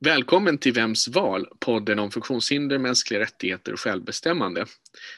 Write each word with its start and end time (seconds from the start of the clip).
Välkommen 0.00 0.58
till 0.58 0.72
Vems 0.72 1.08
val, 1.08 1.48
podden 1.60 1.98
om 1.98 2.10
funktionshinder, 2.10 2.78
mänskliga 2.78 3.20
rättigheter 3.20 3.72
och 3.72 3.80
självbestämmande. 3.80 4.66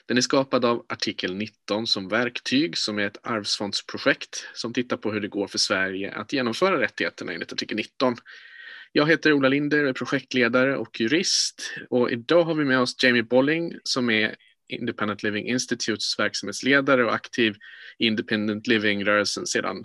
Den 0.07 0.17
är 0.17 0.21
skapad 0.21 0.65
av 0.65 0.87
artikel 0.89 1.35
19 1.35 1.87
som 1.87 2.09
verktyg 2.09 2.79
som 2.79 2.99
är 2.99 3.07
ett 3.07 3.19
arvsfondsprojekt 3.23 4.49
som 4.55 4.73
tittar 4.73 4.97
på 4.97 5.13
hur 5.13 5.21
det 5.21 5.29
går 5.29 5.47
för 5.47 5.59
Sverige 5.59 6.13
att 6.13 6.33
genomföra 6.33 6.81
rättigheterna 6.81 7.33
enligt 7.33 7.53
artikel 7.53 7.77
19. 7.77 8.17
Jag 8.93 9.09
heter 9.09 9.33
Ola 9.33 9.49
Linder, 9.49 9.85
är 9.85 9.93
projektledare 9.93 10.77
och 10.77 11.01
jurist 11.01 11.73
och 11.91 12.11
idag 12.11 12.45
har 12.45 12.55
vi 12.55 12.65
med 12.65 12.81
oss 12.81 13.05
Jamie 13.05 13.23
Bolling 13.23 13.75
som 13.85 14.11
är 14.11 14.35
Independent 14.69 15.23
Living 15.23 15.49
Institutes 15.49 16.19
verksamhetsledare 16.19 17.05
och 17.05 17.15
aktiv 17.15 17.57
i 17.99 18.07
Independent 18.07 18.67
Living-rörelsen 18.67 19.47
sedan 19.47 19.85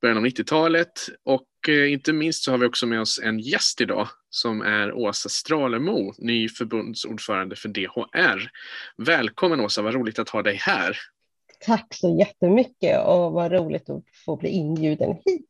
början 0.00 0.18
av 0.18 0.24
90-talet. 0.24 1.08
Och 1.24 1.46
eh, 1.68 1.92
inte 1.92 2.12
minst 2.12 2.44
så 2.44 2.50
har 2.50 2.58
vi 2.58 2.66
också 2.66 2.86
med 2.86 3.00
oss 3.00 3.20
en 3.22 3.38
gäst 3.38 3.80
idag 3.80 4.08
som 4.30 4.62
är 4.62 4.92
Åsa 4.92 5.28
Stralemo, 5.28 6.14
ny 6.18 6.48
förbundsordförande 6.48 7.56
för 7.56 7.68
DHR. 7.68 8.50
Välkommen 8.96 9.60
Åsa, 9.60 9.82
vad 9.82 9.94
roligt 9.94 10.18
att 10.18 10.28
ha 10.28 10.42
dig 10.42 10.54
här. 10.54 10.96
Tack 11.60 11.86
så 11.94 12.18
jättemycket 12.18 13.06
och 13.06 13.32
vad 13.32 13.52
roligt 13.52 13.90
att 13.90 14.04
få 14.24 14.36
bli 14.36 14.48
inbjuden 14.48 15.16
hit. 15.24 15.48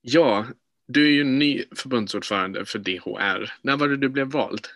Ja, 0.00 0.46
du 0.86 1.06
är 1.06 1.10
ju 1.10 1.24
ny 1.24 1.64
förbundsordförande 1.76 2.64
för 2.64 2.78
DHR. 2.78 3.52
När 3.62 3.76
var 3.76 3.88
det 3.88 3.96
du 3.96 4.08
blev 4.08 4.26
vald? 4.26 4.66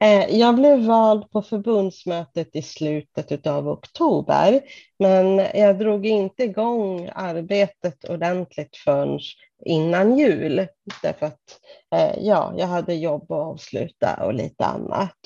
Eh, 0.00 0.38
jag 0.38 0.54
blev 0.54 0.78
vald 0.78 1.30
på 1.30 1.42
förbundsmötet 1.42 2.56
i 2.56 2.62
slutet 2.62 3.46
av 3.46 3.68
oktober, 3.68 4.60
men 4.98 5.38
jag 5.38 5.78
drog 5.78 6.06
inte 6.06 6.42
igång 6.42 7.10
arbetet 7.14 8.04
ordentligt 8.04 8.76
förrän 8.76 9.20
innan 9.64 10.18
jul, 10.18 10.66
därför 11.02 11.26
att 11.26 11.60
eh, 11.94 12.14
ja, 12.18 12.54
jag 12.56 12.66
hade 12.66 12.94
jobb 12.94 13.32
att 13.32 13.38
avsluta 13.38 14.24
och 14.24 14.34
lite 14.34 14.64
annat. 14.64 15.18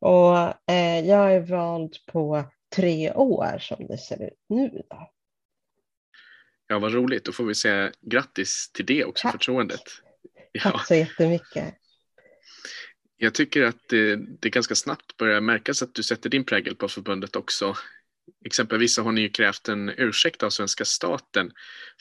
Och 0.00 0.38
eh, 0.72 1.00
jag 1.06 1.34
är 1.34 1.40
vald 1.40 1.96
på 2.12 2.44
tre 2.76 3.12
år 3.12 3.58
som 3.60 3.86
det 3.86 3.98
ser 3.98 4.22
ut 4.22 4.44
nu. 4.48 4.82
Då. 4.90 5.10
Ja, 6.66 6.78
vad 6.78 6.92
roligt. 6.92 7.24
Då 7.24 7.32
får 7.32 7.44
vi 7.44 7.54
säga 7.54 7.92
grattis 8.00 8.70
till 8.72 8.86
det 8.86 9.04
också, 9.04 9.22
Tack. 9.22 9.32
förtroendet. 9.32 9.82
Ja. 10.52 10.70
Tack 10.70 10.86
så 10.86 10.94
jättemycket. 10.94 11.74
Jag 13.16 13.34
tycker 13.34 13.62
att 13.62 13.88
det, 13.88 14.16
det 14.40 14.50
ganska 14.50 14.74
snabbt 14.74 15.16
börjar 15.16 15.40
märkas 15.40 15.82
att 15.82 15.94
du 15.94 16.02
sätter 16.02 16.30
din 16.30 16.44
prägel 16.44 16.76
på 16.76 16.88
förbundet 16.88 17.36
också. 17.36 17.76
Exempelvis 18.44 18.98
har 18.98 19.12
ni 19.12 19.20
ju 19.20 19.28
krävt 19.28 19.68
en 19.68 19.88
ursäkt 19.88 20.42
av 20.42 20.50
svenska 20.50 20.84
staten 20.84 21.50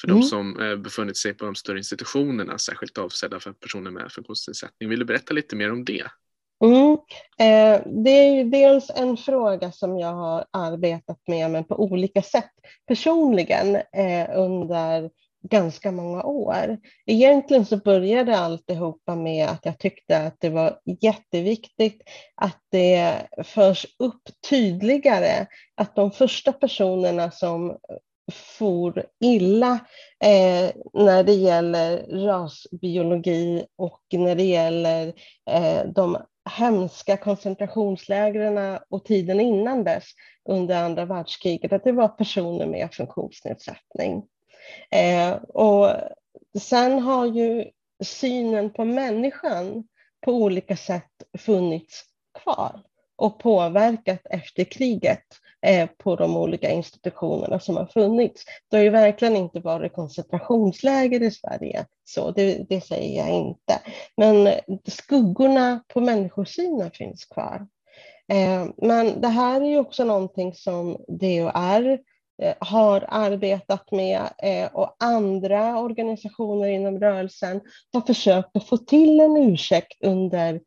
för 0.01 0.07
mm. 0.07 0.19
de 0.19 0.27
som 0.27 0.59
eh, 0.59 0.75
befunnit 0.75 1.17
sig 1.17 1.33
på 1.33 1.45
de 1.45 1.55
större 1.55 1.77
institutionerna, 1.77 2.57
särskilt 2.57 2.97
avsedda 2.97 3.39
för 3.39 3.53
personer 3.53 3.91
med 3.91 4.11
funktionsnedsättning. 4.11 4.89
Vill 4.89 4.99
du 4.99 5.05
berätta 5.05 5.33
lite 5.33 5.55
mer 5.55 5.71
om 5.71 5.85
det? 5.85 6.07
Mm. 6.63 6.91
Eh, 7.39 7.81
det 8.03 8.09
är 8.09 8.43
dels 8.45 8.89
en 8.89 9.17
fråga 9.17 9.71
som 9.71 9.99
jag 9.99 10.13
har 10.13 10.45
arbetat 10.51 11.19
med, 11.27 11.51
men 11.51 11.63
på 11.63 11.83
olika 11.83 12.21
sätt 12.21 12.51
personligen 12.87 13.75
eh, 13.75 14.29
under 14.35 15.09
ganska 15.43 15.91
många 15.91 16.23
år. 16.23 16.77
Egentligen 17.05 17.65
så 17.65 17.77
började 17.77 18.37
alltihopa 18.37 19.15
med 19.15 19.47
att 19.47 19.65
jag 19.65 19.79
tyckte 19.79 20.17
att 20.17 20.35
det 20.39 20.49
var 20.49 20.79
jätteviktigt 21.01 22.01
att 22.35 22.59
det 22.71 23.13
förs 23.43 23.85
upp 23.99 24.21
tydligare 24.49 25.47
att 25.75 25.95
de 25.95 26.11
första 26.11 26.51
personerna 26.51 27.31
som 27.31 27.77
for 28.31 29.05
illa 29.19 29.79
eh, 30.23 30.71
när 30.93 31.23
det 31.23 31.33
gäller 31.33 31.97
rasbiologi 32.25 33.65
och 33.75 34.01
när 34.11 34.35
det 34.35 34.43
gäller 34.43 35.13
eh, 35.49 35.85
de 35.95 36.17
hemska 36.49 37.17
koncentrationslägren 37.17 38.79
och 38.89 39.05
tiden 39.05 39.39
innan 39.39 39.83
dess 39.83 40.03
under 40.49 40.83
andra 40.83 41.05
världskriget, 41.05 41.73
att 41.73 41.83
det 41.83 41.91
var 41.91 42.07
personer 42.07 42.65
med 42.65 42.93
funktionsnedsättning. 42.93 44.23
Eh, 44.91 45.33
och 45.33 45.89
sen 46.59 46.99
har 46.99 47.25
ju 47.25 47.65
synen 48.03 48.73
på 48.73 48.85
människan 48.85 49.83
på 50.25 50.31
olika 50.31 50.77
sätt 50.77 51.11
funnits 51.37 52.03
kvar 52.43 52.81
och 53.15 53.39
påverkat 53.39 54.21
efter 54.29 54.63
kriget 54.63 55.23
eh, 55.61 55.89
på 55.97 56.15
de 56.15 56.37
olika 56.37 56.69
institutionerna 56.69 57.59
som 57.59 57.77
har 57.77 57.85
funnits. 57.85 58.45
Det 58.69 58.77
har 58.77 58.83
ju 58.83 58.89
verkligen 58.89 59.35
inte 59.35 59.59
varit 59.59 59.93
koncentrationsläger 59.93 61.23
i 61.23 61.31
Sverige, 61.31 61.85
så 62.03 62.31
det, 62.31 62.65
det 62.69 62.81
säger 62.81 63.25
jag 63.25 63.29
inte. 63.29 63.81
Men 64.17 64.49
skuggorna 64.87 65.83
på 65.87 65.99
människosynen 65.99 66.91
finns 66.91 67.25
kvar. 67.25 67.67
Eh, 68.31 68.67
men 68.77 69.21
det 69.21 69.27
här 69.27 69.61
är 69.61 69.65
ju 69.65 69.77
också 69.77 70.03
någonting 70.03 70.53
som 70.53 70.97
DHR 71.07 71.87
Eh, 71.89 71.99
Eh, 72.41 72.55
har 72.59 73.05
arbetat 73.09 73.91
med 73.91 74.21
eh, 74.43 74.69
och 74.73 74.95
andra 74.99 75.79
organisationer 75.79 76.67
inom 76.67 76.99
rörelsen 76.99 77.61
har 77.93 78.01
försökt 78.01 78.57
att 78.57 78.67
få 78.67 78.77
till 78.77 79.19
en 79.19 79.37
ursäkt 79.37 80.03
under 80.03 80.61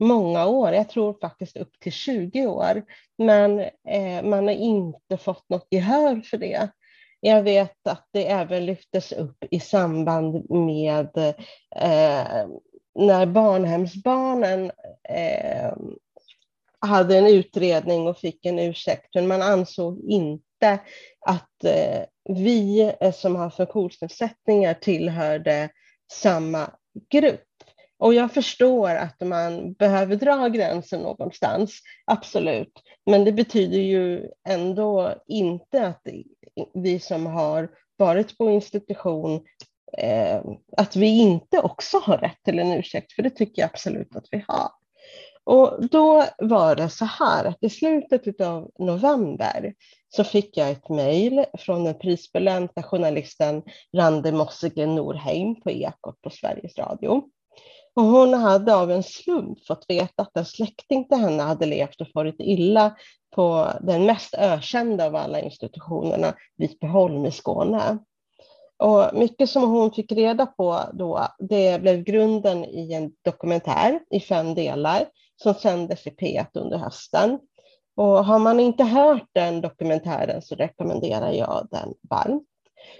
många 0.00 0.46
år, 0.46 0.72
jag 0.72 0.88
tror 0.88 1.16
faktiskt 1.20 1.56
upp 1.56 1.80
till 1.80 1.92
20 1.92 2.46
år, 2.46 2.82
men 3.18 3.60
eh, 3.88 4.22
man 4.24 4.46
har 4.46 4.54
inte 4.54 5.16
fått 5.16 5.48
något 5.48 5.66
gehör 5.70 6.20
för 6.20 6.36
det. 6.36 6.68
Jag 7.20 7.42
vet 7.42 7.86
att 7.86 8.08
det 8.12 8.30
även 8.30 8.66
lyftes 8.66 9.12
upp 9.12 9.44
i 9.50 9.60
samband 9.60 10.50
med 10.50 11.16
eh, 11.76 12.46
när 12.94 13.26
barnhemsbarnen 13.26 14.70
eh, 15.08 15.72
hade 16.82 17.18
en 17.18 17.26
utredning 17.26 18.06
och 18.06 18.18
fick 18.18 18.46
en 18.46 18.58
ursäkt, 18.58 19.14
men 19.14 19.26
man 19.26 19.42
ansåg 19.42 20.00
inte 20.08 20.78
att 21.26 21.64
eh, 21.64 22.02
vi 22.28 22.92
eh, 23.00 23.12
som 23.12 23.36
har 23.36 23.50
funktionsnedsättningar 23.50 24.74
tillhörde 24.74 25.68
samma 26.12 26.70
grupp. 27.10 27.44
Och 27.98 28.14
jag 28.14 28.32
förstår 28.32 28.90
att 28.90 29.20
man 29.20 29.72
behöver 29.72 30.16
dra 30.16 30.48
gränsen 30.48 31.00
någonstans, 31.00 31.80
absolut. 32.06 32.72
Men 33.06 33.24
det 33.24 33.32
betyder 33.32 33.78
ju 33.78 34.28
ändå 34.48 35.14
inte 35.26 35.86
att 35.86 36.02
vi 36.74 37.00
som 37.00 37.26
har 37.26 37.70
varit 37.96 38.38
på 38.38 38.50
institution, 38.50 39.44
eh, 39.98 40.42
att 40.76 40.96
vi 40.96 41.18
inte 41.18 41.58
också 41.58 41.98
har 41.98 42.18
rätt 42.18 42.42
till 42.44 42.58
en 42.58 42.72
ursäkt, 42.72 43.12
för 43.12 43.22
det 43.22 43.30
tycker 43.30 43.62
jag 43.62 43.70
absolut 43.72 44.16
att 44.16 44.26
vi 44.30 44.44
har. 44.48 44.81
Och 45.44 45.88
då 45.88 46.24
var 46.38 46.76
det 46.76 46.88
så 46.88 47.04
här 47.04 47.44
att 47.44 47.58
i 47.60 47.70
slutet 47.70 48.40
av 48.40 48.70
november 48.78 49.74
så 50.08 50.24
fick 50.24 50.56
jag 50.56 50.70
ett 50.70 50.88
mejl 50.88 51.44
från 51.58 51.84
den 51.84 51.98
prisbelönta 51.98 52.82
journalisten 52.82 53.62
Randi 53.96 54.32
Mossige 54.32 54.86
Norheim 54.86 55.60
på 55.60 55.70
Ekot 55.70 56.22
på 56.22 56.30
Sveriges 56.30 56.78
Radio. 56.78 57.22
Och 57.94 58.02
hon 58.02 58.34
hade 58.34 58.74
av 58.74 58.90
en 58.90 59.02
slump 59.02 59.66
fått 59.66 59.84
veta 59.88 60.22
att 60.22 60.36
en 60.36 60.44
släkting 60.44 61.08
till 61.08 61.18
henne 61.18 61.42
hade 61.42 61.66
levt 61.66 62.00
och 62.00 62.08
farit 62.14 62.36
illa 62.38 62.96
på 63.34 63.68
den 63.80 64.06
mest 64.06 64.34
ökända 64.34 65.06
av 65.06 65.16
alla 65.16 65.40
institutionerna, 65.40 66.34
Vipeholm 66.56 67.26
i 67.26 67.30
Skåne. 67.30 67.98
Och 68.78 69.14
mycket 69.14 69.50
som 69.50 69.62
hon 69.62 69.90
fick 69.92 70.12
reda 70.12 70.46
på 70.46 70.80
då, 70.92 71.28
det 71.38 71.82
blev 71.82 72.02
grunden 72.02 72.64
i 72.64 72.92
en 72.92 73.12
dokumentär 73.24 74.00
i 74.10 74.20
fem 74.20 74.54
delar 74.54 75.08
som 75.42 75.54
sändes 75.54 76.06
i 76.06 76.10
P1 76.10 76.46
under 76.54 76.78
hösten. 76.78 77.38
Och 77.96 78.24
har 78.24 78.38
man 78.38 78.60
inte 78.60 78.84
hört 78.84 79.28
den 79.32 79.60
dokumentären 79.60 80.42
så 80.42 80.54
rekommenderar 80.54 81.32
jag 81.32 81.68
den 81.70 81.94
varmt. 82.10 82.46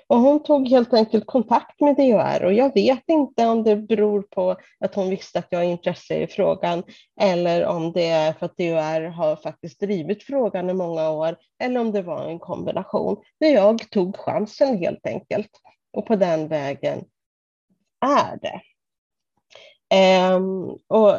Och 0.06 0.18
hon 0.18 0.42
tog 0.42 0.68
helt 0.68 0.94
enkelt 0.94 1.26
kontakt 1.26 1.80
med 1.80 1.96
DHR 1.96 2.44
och 2.44 2.52
jag 2.52 2.74
vet 2.74 3.04
inte 3.06 3.46
om 3.46 3.62
det 3.62 3.76
beror 3.76 4.22
på 4.22 4.56
att 4.80 4.94
hon 4.94 5.10
visste 5.10 5.38
att 5.38 5.46
jag 5.50 5.58
har 5.58 5.64
intresse 5.64 6.14
i 6.16 6.26
frågan 6.26 6.82
eller 7.20 7.66
om 7.66 7.92
det 7.92 8.06
är 8.06 8.32
för 8.32 8.46
att 8.46 8.56
DHR 8.56 9.08
har 9.08 9.36
faktiskt 9.36 9.80
drivit 9.80 10.22
frågan 10.22 10.70
i 10.70 10.74
många 10.74 11.10
år 11.10 11.36
eller 11.62 11.80
om 11.80 11.92
det 11.92 12.02
var 12.02 12.28
en 12.28 12.38
kombination. 12.38 13.16
Men 13.40 13.52
jag 13.52 13.90
tog 13.90 14.16
chansen 14.16 14.78
helt 14.78 15.06
enkelt 15.06 15.50
och 15.92 16.06
på 16.06 16.16
den 16.16 16.48
vägen 16.48 17.04
är 18.00 18.38
det. 18.42 18.60
Um, 20.34 20.78
och 20.88 21.14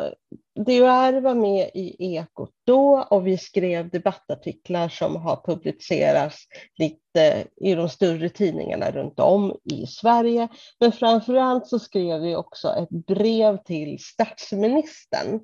DHR 0.55 1.21
var 1.21 1.35
med 1.35 1.69
i 1.73 2.15
Ekot 2.15 2.51
då 2.65 3.07
och 3.09 3.27
vi 3.27 3.37
skrev 3.37 3.89
debattartiklar 3.89 4.89
som 4.89 5.15
har 5.15 5.41
publicerats 5.45 6.37
lite 6.77 7.47
i 7.61 7.75
de 7.75 7.89
större 7.89 8.29
tidningarna 8.29 8.91
runt 8.91 9.19
om 9.19 9.57
i 9.71 9.87
Sverige. 9.87 10.47
Men 10.79 10.91
framför 10.91 11.35
allt 11.35 11.67
så 11.67 11.79
skrev 11.79 12.21
vi 12.21 12.35
också 12.35 12.75
ett 12.75 12.89
brev 12.89 13.57
till 13.57 13.99
statsministern 13.99 15.39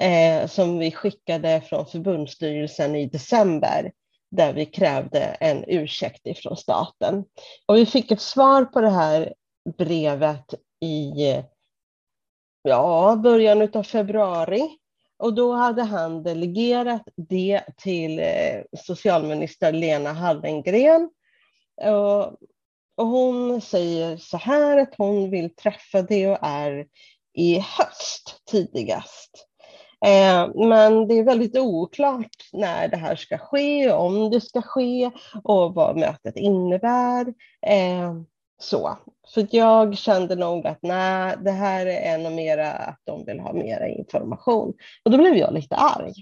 eh, 0.00 0.48
som 0.48 0.78
vi 0.78 0.90
skickade 0.90 1.60
från 1.60 1.86
förbundsstyrelsen 1.86 2.96
i 2.96 3.06
december 3.06 3.92
där 4.30 4.52
vi 4.52 4.66
krävde 4.66 5.20
en 5.20 5.64
ursäkt 5.66 6.26
ifrån 6.26 6.56
staten. 6.56 7.24
Och 7.66 7.76
vi 7.76 7.86
fick 7.86 8.10
ett 8.10 8.20
svar 8.20 8.64
på 8.64 8.80
det 8.80 8.90
här 8.90 9.34
brevet 9.78 10.54
i 10.80 11.12
ja, 12.62 13.16
början 13.22 13.68
av 13.74 13.82
februari. 13.82 14.78
Och 15.18 15.34
då 15.34 15.52
hade 15.52 15.82
han 15.82 16.22
delegerat 16.22 17.02
det 17.16 17.62
till 17.76 18.18
eh, 18.18 18.62
socialminister 18.78 19.72
Lena 19.72 20.12
Hallengren. 20.12 21.10
Och, 21.82 22.36
hon 22.96 23.60
säger 23.60 24.16
så 24.16 24.36
här 24.36 24.78
att 24.78 24.94
hon 24.98 25.30
vill 25.30 25.54
träffa 25.54 26.02
DHR 26.02 26.86
i 27.34 27.58
höst 27.58 28.42
tidigast. 28.50 29.46
Eh, 30.04 30.68
men 30.68 31.08
det 31.08 31.18
är 31.18 31.24
väldigt 31.24 31.58
oklart 31.58 32.36
när 32.52 32.88
det 32.88 32.96
här 32.96 33.16
ska 33.16 33.38
ske, 33.38 33.92
om 33.92 34.30
det 34.30 34.40
ska 34.40 34.62
ske 34.62 35.10
och 35.44 35.74
vad 35.74 35.96
mötet 35.96 36.36
innebär. 36.36 37.26
Eh, 37.66 38.14
så. 38.62 38.98
för 39.34 39.46
jag 39.50 39.98
kände 39.98 40.36
nog 40.36 40.66
att 40.66 40.78
nej, 40.82 41.36
det 41.44 41.50
här 41.50 41.86
är 41.86 42.18
nog 42.18 42.32
mera 42.32 42.72
att 42.72 43.00
de 43.04 43.24
vill 43.24 43.40
ha 43.40 43.52
mera 43.52 43.88
information. 43.88 44.74
Och 45.04 45.10
då 45.10 45.18
blev 45.18 45.36
jag 45.36 45.54
lite 45.54 45.76
arg. 45.76 46.14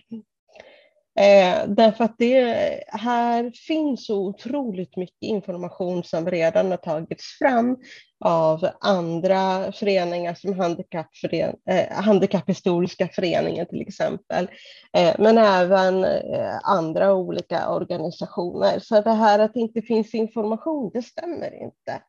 Eh, 1.18 1.68
därför 1.68 2.04
att 2.04 2.18
det 2.18 2.84
här 2.88 3.50
finns 3.66 4.06
så 4.06 4.18
otroligt 4.18 4.96
mycket 4.96 5.22
information 5.22 6.04
som 6.04 6.30
redan 6.30 6.70
har 6.70 6.76
tagits 6.76 7.38
fram 7.38 7.76
av 8.24 8.68
andra 8.80 9.72
föreningar 9.72 10.34
som 10.34 10.58
handikappfören 10.58 11.56
eh, 11.70 11.92
Handikapphistoriska 11.92 13.08
föreningen 13.08 13.66
till 13.66 13.80
exempel, 13.80 14.50
eh, 14.96 15.14
men 15.18 15.38
även 15.38 16.04
eh, 16.04 16.58
andra 16.62 17.14
olika 17.14 17.70
organisationer. 17.70 18.78
Så 18.78 19.00
det 19.00 19.12
här 19.12 19.38
att 19.38 19.54
det 19.54 19.60
inte 19.60 19.82
finns 19.82 20.14
information, 20.14 20.90
det 20.94 21.02
stämmer 21.02 21.62
inte. 21.62 22.02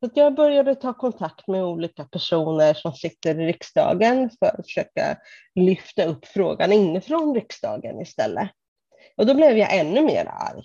Så 0.00 0.10
jag 0.14 0.34
började 0.34 0.74
ta 0.74 0.94
kontakt 0.94 1.48
med 1.48 1.64
olika 1.64 2.04
personer 2.04 2.74
som 2.74 2.92
sitter 2.92 3.40
i 3.40 3.46
riksdagen 3.46 4.30
för 4.38 4.46
att 4.46 4.66
försöka 4.66 5.18
lyfta 5.54 6.04
upp 6.04 6.26
frågan 6.26 6.72
inifrån 6.72 7.34
riksdagen 7.34 8.00
istället. 8.00 8.50
Och 9.16 9.26
då 9.26 9.34
blev 9.34 9.58
jag 9.58 9.78
ännu 9.78 10.02
mer 10.02 10.24
arg. 10.24 10.62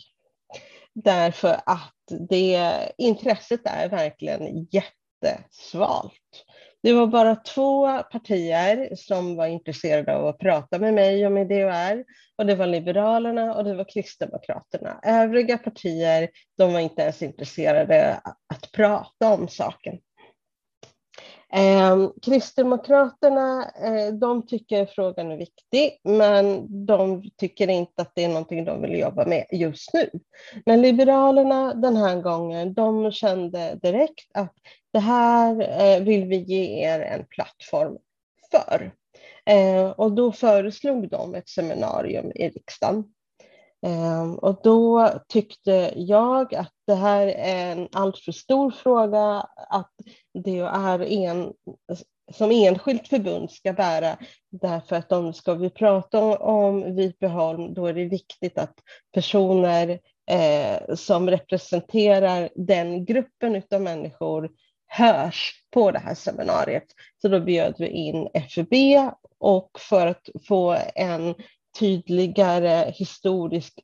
Därför 0.94 1.62
att 1.66 1.94
det 2.30 2.92
intresset 2.98 3.62
är 3.64 3.90
verkligen 3.90 4.68
jättesvalt. 4.72 6.46
Det 6.84 6.94
var 6.94 7.08
bara 7.08 7.36
två 7.36 8.04
partier 8.04 8.96
som 8.96 9.36
var 9.36 9.48
intresserade 9.48 10.16
av 10.16 10.28
att 10.28 10.38
prata 10.38 10.80
med 10.80 10.94
mig 10.94 11.26
och 11.26 11.32
med 11.32 11.48
DHR 11.48 12.04
och 12.38 12.46
det 12.46 12.56
var 12.56 12.68
Liberalerna 12.68 13.54
och 13.56 13.64
det 13.64 13.76
var 13.76 13.90
Kristdemokraterna. 13.94 15.00
Övriga 15.04 15.58
partier 15.58 16.30
de 16.58 16.74
var 16.74 16.80
inte 16.80 17.02
ens 17.02 17.22
intresserade 17.22 18.22
att 18.54 18.72
prata 18.72 19.34
om 19.34 19.48
saken. 19.48 19.98
Eh, 21.56 22.10
Kristdemokraterna 22.22 23.72
eh, 23.84 24.14
de 24.14 24.48
tycker 24.48 24.86
frågan 24.86 25.32
är 25.32 25.38
viktig, 25.38 26.00
men 26.04 26.68
de 26.86 27.30
tycker 27.38 27.70
inte 27.70 28.02
att 28.02 28.12
det 28.16 28.24
är 28.24 28.28
någonting 28.28 28.66
de 28.66 28.82
vill 28.82 29.00
jobba 29.00 29.26
med 29.26 29.46
just 29.52 29.94
nu. 29.94 30.10
Men 30.66 30.82
Liberalerna 30.82 31.74
den 31.74 31.98
här 31.98 32.22
gången, 32.22 32.74
de 32.74 33.12
kände 33.12 33.80
direkt 33.82 34.32
att 34.34 34.54
det 34.94 35.00
här 35.00 35.82
eh, 35.82 36.04
vill 36.04 36.26
vi 36.26 36.38
ge 36.38 36.86
er 36.86 37.00
en 37.00 37.26
plattform 37.26 37.98
för. 38.52 38.92
Eh, 39.46 39.90
och 39.90 40.12
då 40.12 40.32
föreslog 40.32 41.10
de 41.10 41.36
ett 41.36 41.50
seminarium 41.50 42.32
i 42.36 42.50
riksdagen. 42.50 43.04
Ehm, 43.84 44.36
och 44.36 44.60
då 44.64 45.10
tyckte 45.28 45.94
jag 45.96 46.56
att 46.56 46.74
det 46.88 46.96
här 46.96 47.28
är 47.28 47.72
en 47.72 47.88
alltför 47.92 48.32
stor 48.32 48.72
fråga 48.72 49.48
att 49.70 49.92
det 50.34 50.60
är 50.60 51.02
en, 51.02 51.54
som 52.34 52.52
enskilt 52.52 53.08
förbund 53.08 53.52
ska 53.52 53.74
bära. 53.74 54.18
Därför 54.52 54.96
att 54.96 55.12
om 55.12 55.34
ska 55.34 55.54
vi 55.54 55.70
prata 55.70 56.38
om 56.38 56.96
Vipeholm, 56.96 57.74
då 57.74 57.86
är 57.88 57.94
det 57.94 58.06
viktigt 58.06 58.58
att 58.58 58.76
personer 59.14 60.00
eh, 60.32 60.96
som 60.96 61.30
representerar 61.30 62.50
den 62.56 63.06
gruppen 63.06 63.62
av 63.72 63.82
människor 63.82 64.50
hörs 64.88 65.52
på 65.72 65.92
det 65.92 66.00
här 66.00 66.16
seminariet. 66.16 66.86
Så 67.22 67.28
då 67.28 67.40
bjöd 67.40 67.76
vi 67.78 67.88
in 67.88 68.28
FUB 68.50 68.74
och 69.40 69.70
för 69.80 70.08
att 70.08 70.30
få 70.48 70.78
en 70.96 71.36
tydligare 71.80 72.92
historisk 72.92 73.80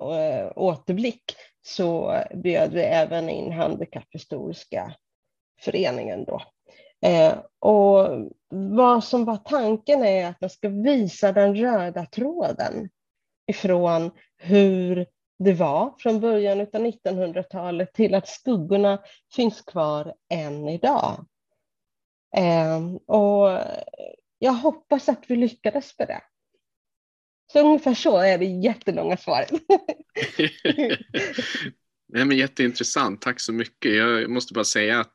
eh, 0.00 0.52
återblick 0.56 1.36
så 1.62 2.22
bjöd 2.34 2.72
vi 2.72 2.82
även 2.82 3.28
in 3.28 3.52
Handikapphistoriska 3.52 4.94
föreningen. 5.60 6.24
Då. 6.24 6.42
Eh, 7.08 7.34
och 7.58 8.08
vad 8.54 9.04
som 9.04 9.24
var 9.24 9.36
tanken 9.36 10.04
är 10.04 10.26
att 10.26 10.40
man 10.40 10.50
ska 10.50 10.68
visa 10.68 11.32
den 11.32 11.56
röda 11.56 12.06
tråden 12.06 12.90
ifrån 13.46 14.10
hur 14.36 15.06
det 15.38 15.52
var 15.52 15.94
från 15.98 16.20
början 16.20 16.60
av 16.60 16.66
1900-talet 16.66 17.94
till 17.94 18.14
att 18.14 18.28
skuggorna 18.28 19.02
finns 19.32 19.60
kvar 19.60 20.14
än 20.28 20.68
idag. 20.68 21.26
Eh, 22.36 22.94
och 23.06 23.60
jag 24.38 24.52
hoppas 24.52 25.08
att 25.08 25.24
vi 25.26 25.36
lyckades 25.36 25.98
med 25.98 26.08
det. 26.08 26.20
Så 27.52 27.60
ungefär 27.66 27.94
så 27.94 28.18
är 28.18 28.38
det 28.38 28.44
jättelånga 28.44 29.16
svaret. 29.16 29.50
Nej, 32.12 32.24
men 32.24 32.36
jätteintressant, 32.36 33.20
tack 33.20 33.40
så 33.40 33.52
mycket. 33.52 33.96
Jag 33.96 34.30
måste 34.30 34.54
bara 34.54 34.64
säga 34.64 35.00
att 35.00 35.12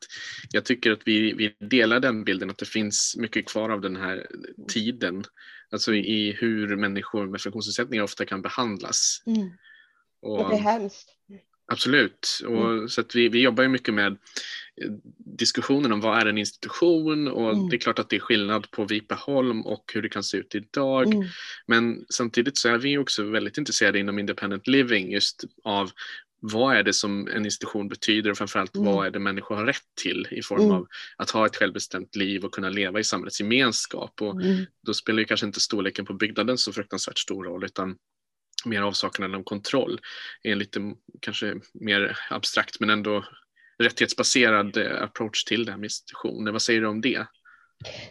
jag 0.50 0.64
tycker 0.64 0.92
att 0.92 1.00
vi, 1.04 1.32
vi 1.32 1.66
delar 1.66 2.00
den 2.00 2.24
bilden 2.24 2.50
att 2.50 2.58
det 2.58 2.66
finns 2.66 3.16
mycket 3.18 3.48
kvar 3.48 3.70
av 3.70 3.80
den 3.80 3.96
här 3.96 4.26
tiden. 4.68 5.24
Alltså 5.70 5.94
i 5.94 6.36
hur 6.40 6.76
människor 6.76 7.26
med 7.26 7.40
funktionsnedsättningar 7.40 8.04
ofta 8.04 8.24
kan 8.24 8.42
behandlas. 8.42 9.22
Mm. 9.26 9.50
Och, 10.22 10.50
det 10.50 10.56
är 10.56 10.60
hemskt. 10.60 11.08
Absolut. 11.72 12.40
Och, 12.46 12.70
mm. 12.70 12.88
så 12.88 13.00
att 13.00 13.14
vi, 13.14 13.28
vi 13.28 13.42
jobbar 13.42 13.62
ju 13.62 13.68
mycket 13.68 13.94
med 13.94 14.16
diskussionen 15.18 15.92
om 15.92 16.00
vad 16.00 16.18
är 16.18 16.26
en 16.26 16.38
institution 16.38 17.28
och 17.28 17.52
mm. 17.52 17.68
det 17.68 17.76
är 17.76 17.78
klart 17.78 17.98
att 17.98 18.10
det 18.10 18.16
är 18.16 18.20
skillnad 18.20 18.70
på 18.70 18.84
Vipeholm 18.84 19.66
och 19.66 19.92
hur 19.94 20.02
det 20.02 20.08
kan 20.08 20.22
se 20.22 20.36
ut 20.36 20.54
idag. 20.54 21.14
Mm. 21.14 21.28
Men 21.66 22.04
samtidigt 22.08 22.58
så 22.58 22.68
är 22.68 22.78
vi 22.78 22.98
också 22.98 23.22
väldigt 23.22 23.58
intresserade 23.58 23.98
inom 23.98 24.18
independent 24.18 24.66
living 24.66 25.12
just 25.12 25.44
av 25.64 25.90
vad 26.40 26.76
är 26.76 26.82
det 26.82 26.92
som 26.92 27.28
en 27.28 27.44
institution 27.44 27.88
betyder 27.88 28.30
och 28.30 28.38
framförallt 28.38 28.76
mm. 28.76 28.92
vad 28.92 29.06
är 29.06 29.10
det 29.10 29.18
människor 29.18 29.56
har 29.56 29.64
rätt 29.64 29.94
till 30.02 30.28
i 30.30 30.42
form 30.42 30.60
mm. 30.60 30.72
av 30.72 30.86
att 31.16 31.30
ha 31.30 31.46
ett 31.46 31.56
självbestämt 31.56 32.16
liv 32.16 32.44
och 32.44 32.54
kunna 32.54 32.68
leva 32.68 33.00
i 33.00 33.04
samhällets 33.04 33.40
gemenskap. 33.40 34.22
Och 34.22 34.42
mm. 34.42 34.66
Då 34.86 34.94
spelar 34.94 35.18
ju 35.18 35.24
kanske 35.24 35.46
inte 35.46 35.60
storleken 35.60 36.04
på 36.04 36.14
byggnaden 36.14 36.58
så 36.58 36.72
fruktansvärt 36.72 37.18
stor 37.18 37.44
roll 37.44 37.64
utan 37.64 37.96
mer 38.64 38.82
avsaknaden 38.82 39.34
av 39.34 39.42
kontroll 39.42 40.00
är 40.42 40.54
lite 40.54 40.94
kanske 41.20 41.54
mer 41.74 42.18
abstrakt 42.30 42.80
men 42.80 42.90
ändå 42.90 43.24
rättighetsbaserad 43.82 44.76
eh, 44.76 45.02
approach 45.02 45.44
till 45.44 45.64
det 45.64 45.72
här 45.72 45.78
med 45.78 45.84
institutioner. 45.86 46.52
Vad 46.52 46.62
säger 46.62 46.80
du 46.80 46.86
om 46.86 47.00
det? 47.00 47.26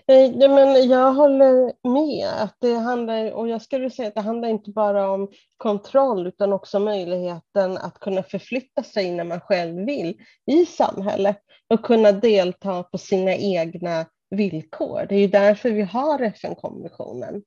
Eh, 0.08 0.32
nej, 0.36 0.50
men 0.50 0.90
jag 0.90 1.14
håller 1.14 1.74
med. 1.90 2.44
Att 2.44 2.58
det 2.60 2.74
handlar, 2.74 3.32
och 3.32 3.50
jag 3.50 3.62
skulle 3.62 3.90
säga 3.90 4.08
att 4.08 4.16
det 4.16 4.22
handlar 4.22 4.50
inte 4.50 4.72
bara 4.72 5.10
om 5.10 5.32
kontroll 5.58 6.28
utan 6.28 6.54
också 6.54 6.80
möjligheten 6.80 7.78
att 7.78 8.00
kunna 8.00 8.24
förflytta 8.24 8.84
sig 8.84 9.12
när 9.12 9.24
man 9.24 9.40
själv 9.40 9.86
vill 9.86 10.18
i 10.52 10.66
samhället 10.66 11.38
och 11.70 11.86
kunna 11.86 12.12
delta 12.12 12.84
på 12.84 12.98
sina 12.98 13.36
egna 13.36 14.06
villkor. 14.30 15.06
Det 15.10 15.16
är 15.16 15.20
ju 15.20 15.28
därför 15.28 15.72
vi 15.72 15.82
har 15.82 16.22
FN-konventionen. 16.22 17.44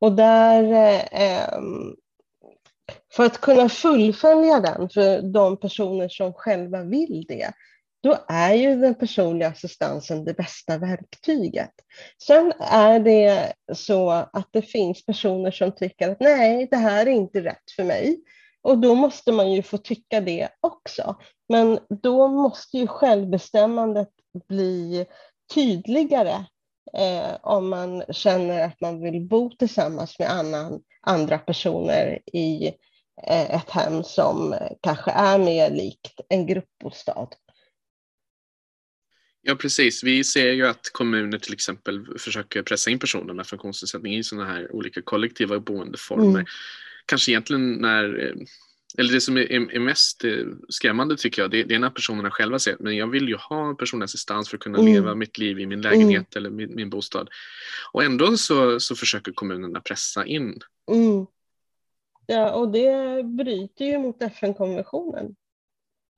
Och 0.00 0.12
där 0.12 0.62
eh, 0.62 1.20
ehm, 1.20 1.94
för 3.12 3.24
att 3.26 3.40
kunna 3.40 3.68
fullfölja 3.68 4.60
den 4.60 4.88
för 4.88 5.22
de 5.22 5.56
personer 5.56 6.08
som 6.08 6.32
själva 6.32 6.82
vill 6.82 7.24
det, 7.28 7.52
då 8.02 8.18
är 8.28 8.54
ju 8.54 8.76
den 8.76 8.94
personliga 8.94 9.48
assistansen 9.48 10.24
det 10.24 10.34
bästa 10.34 10.78
verktyget. 10.78 11.70
Sen 12.26 12.52
är 12.60 13.00
det 13.00 13.52
så 13.74 14.10
att 14.10 14.48
det 14.50 14.62
finns 14.62 15.06
personer 15.06 15.50
som 15.50 15.72
tycker 15.72 16.10
att 16.10 16.20
nej, 16.20 16.68
det 16.70 16.76
här 16.76 17.06
är 17.06 17.10
inte 17.10 17.40
rätt 17.40 17.70
för 17.76 17.84
mig. 17.84 18.20
Och 18.62 18.78
då 18.78 18.94
måste 18.94 19.32
man 19.32 19.52
ju 19.52 19.62
få 19.62 19.78
tycka 19.78 20.20
det 20.20 20.48
också. 20.60 21.16
Men 21.48 21.78
då 22.02 22.28
måste 22.28 22.78
ju 22.78 22.86
självbestämmandet 22.86 24.10
bli 24.48 25.06
tydligare 25.54 26.44
eh, 26.98 27.36
om 27.42 27.68
man 27.68 28.02
känner 28.10 28.64
att 28.64 28.80
man 28.80 29.02
vill 29.02 29.20
bo 29.20 29.50
tillsammans 29.50 30.18
med 30.18 30.30
annan, 30.30 30.80
andra 31.00 31.38
personer 31.38 32.18
i 32.32 32.66
eh, 33.26 33.54
ett 33.54 33.70
hem 33.70 34.04
som 34.04 34.54
kanske 34.82 35.10
är 35.10 35.38
mer 35.38 35.70
likt 35.70 36.20
en 36.28 36.46
gruppbostad. 36.46 37.28
Ja 39.42 39.54
precis, 39.56 40.04
vi 40.04 40.24
ser 40.24 40.52
ju 40.52 40.66
att 40.66 40.90
kommuner 40.92 41.38
till 41.38 41.52
exempel 41.52 42.18
försöker 42.18 42.62
pressa 42.62 42.90
in 42.90 42.98
personer 42.98 43.34
med 43.34 43.46
funktionsnedsättning 43.46 44.14
i 44.14 44.24
sådana 44.24 44.46
här 44.46 44.72
olika 44.72 45.02
kollektiva 45.02 45.60
boendeformer. 45.60 46.24
Mm. 46.24 46.46
Kanske 47.06 47.30
egentligen 47.32 47.72
när 47.72 48.26
eh, 48.26 48.34
eller 48.98 49.12
det 49.12 49.20
som 49.20 49.36
är, 49.36 49.52
är, 49.52 49.78
mest 49.78 50.24
eh, 50.24 50.46
skrämmande 50.68 51.16
tycker 51.16 51.42
jag, 51.42 51.50
det, 51.50 51.62
det, 51.62 51.74
är 51.74 51.78
när 51.78 51.90
personerna 51.90 52.30
själva 52.30 52.58
säger 52.58 52.78
men 52.80 52.96
jag 52.96 53.06
vill 53.06 53.28
ju 53.28 53.36
ha 53.36 53.74
personlig 53.74 54.04
assistans 54.04 54.48
för 54.48 54.56
att 54.56 54.62
kunna 54.62 54.78
mm. 54.78 54.92
leva 54.92 55.14
mitt 55.14 55.38
liv 55.38 55.60
i 55.60 55.66
min 55.66 55.80
lägenhet 55.80 56.36
mm. 56.36 56.46
eller 56.46 56.50
min, 56.50 56.74
min, 56.74 56.90
bostad. 56.90 57.28
Och 57.92 58.04
ändå 58.04 58.36
så, 58.36 58.80
så 58.80 58.96
försöker 58.96 59.32
kommunerna 59.32 59.80
pressa 59.80 60.26
in. 60.26 60.58
Mm. 60.90 61.26
Ja, 62.26 62.52
och 62.52 62.72
det 62.72 63.24
bryter 63.24 63.84
ju 63.84 63.98
mot 63.98 64.22
FN-konventionen, 64.22 65.34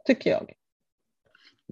tycker 0.06 0.30
jag. 0.30 0.52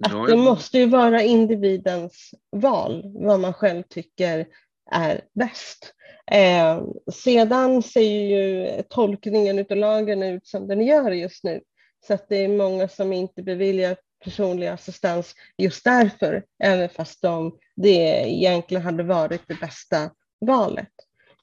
Att 0.01 0.11
ja, 0.11 0.25
det 0.27 0.35
måste 0.35 0.77
ju 0.77 0.85
vara 0.85 1.21
individens 1.21 2.33
val, 2.51 3.01
vad 3.15 3.39
man 3.39 3.53
själv 3.53 3.83
tycker 3.83 4.47
är 4.91 5.21
bäst. 5.33 5.93
Eh, 6.31 6.83
sedan 7.11 7.83
ser 7.83 8.01
ju 8.01 8.83
tolkningen 8.89 9.65
av 9.69 9.77
lagen 9.77 10.23
ut 10.23 10.47
som 10.47 10.67
den 10.67 10.81
gör 10.81 11.11
just 11.11 11.43
nu, 11.43 11.61
så 12.07 12.13
att 12.13 12.29
det 12.29 12.37
är 12.37 12.47
många 12.47 12.87
som 12.87 13.13
inte 13.13 13.43
beviljar 13.43 13.95
personlig 14.23 14.67
assistans 14.67 15.35
just 15.57 15.83
därför, 15.83 16.43
även 16.63 16.89
fast 16.89 17.21
de, 17.21 17.57
det 17.75 18.29
egentligen 18.29 18.83
hade 18.83 19.03
varit 19.03 19.41
det 19.47 19.59
bästa 19.59 20.09
valet. 20.39 20.93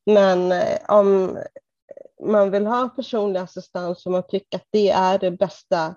Men 0.06 0.52
eh, 0.52 0.78
om 0.88 1.38
man 2.22 2.50
vill 2.50 2.66
ha 2.66 2.88
personlig 2.88 3.40
assistans 3.40 4.06
och 4.06 4.12
man 4.12 4.26
tycker 4.28 4.56
att 4.56 4.66
det 4.70 4.90
är 4.90 5.18
det 5.18 5.30
bästa 5.30 5.94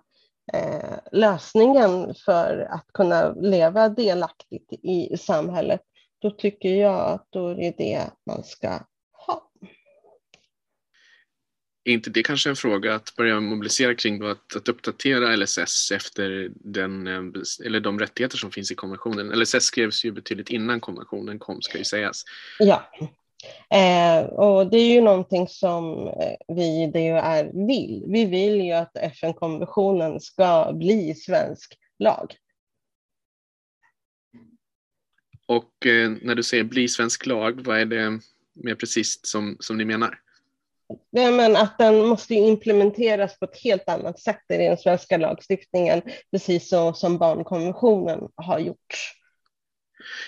eh, 0.53 0.97
lösningen 1.11 2.13
för 2.25 2.67
att 2.71 2.85
kunna 2.93 3.33
leva 3.33 3.89
delaktigt 3.89 4.73
i 4.73 5.17
samhället, 5.17 5.81
då 6.23 6.31
tycker 6.31 6.69
jag 6.69 7.11
att 7.11 7.27
då 7.29 7.49
är 7.49 7.73
det 7.77 8.09
man 8.25 8.43
ska 8.43 8.69
ha. 9.27 9.51
Är 11.85 11.93
inte 11.93 12.09
det 12.09 12.23
kanske 12.23 12.49
en 12.49 12.55
fråga 12.55 12.95
att 12.95 13.15
börja 13.15 13.39
mobilisera 13.39 13.95
kring 13.95 14.19
då, 14.19 14.27
att, 14.27 14.55
att 14.55 14.67
uppdatera 14.67 15.35
LSS 15.35 15.91
efter 15.91 16.51
den, 16.55 17.07
eh, 17.07 17.21
eller 17.65 17.79
de 17.79 17.99
rättigheter 17.99 18.37
som 18.37 18.51
finns 18.51 18.71
i 18.71 18.75
konventionen? 18.75 19.39
LSS 19.39 19.63
skrevs 19.63 20.05
ju 20.05 20.11
betydligt 20.11 20.49
innan 20.49 20.79
konventionen 20.79 21.39
kom 21.39 21.61
ska 21.61 21.77
ju 21.77 21.83
sägas. 21.83 22.23
Ja, 22.59 22.91
Eh, 23.69 24.25
och 24.25 24.69
det 24.69 24.77
är 24.77 24.93
ju 24.93 25.01
någonting 25.01 25.47
som 25.47 26.07
eh, 26.07 26.55
vi 26.55 26.83
i 26.83 26.87
DHR 26.87 27.67
vill. 27.67 28.03
Vi 28.07 28.25
vill 28.25 28.61
ju 28.61 28.71
att 28.71 28.97
FN-konventionen 28.97 30.19
ska 30.19 30.73
bli 30.73 31.15
svensk 31.15 31.77
lag. 31.99 32.35
Och 35.55 35.85
eh, 35.85 36.11
när 36.21 36.35
du 36.35 36.43
säger 36.43 36.63
bli 36.63 36.87
svensk 36.87 37.25
lag, 37.25 37.61
vad 37.65 37.79
är 37.79 37.85
det 37.85 38.19
mer 38.53 38.75
precis 38.75 39.19
som, 39.23 39.57
som 39.59 39.77
ni 39.77 39.85
menar? 39.85 40.19
Ja, 41.11 41.31
men 41.31 41.55
att 41.55 41.77
den 41.77 42.05
måste 42.05 42.35
implementeras 42.35 43.39
på 43.39 43.45
ett 43.45 43.57
helt 43.63 43.89
annat 43.89 44.19
sätt 44.19 44.41
i 44.53 44.57
den 44.57 44.77
svenska 44.77 45.17
lagstiftningen, 45.17 46.01
precis 46.31 46.69
så 46.69 46.93
som 46.93 47.17
barnkonventionen 47.17 48.19
har 48.35 48.59
gjorts. 48.59 49.13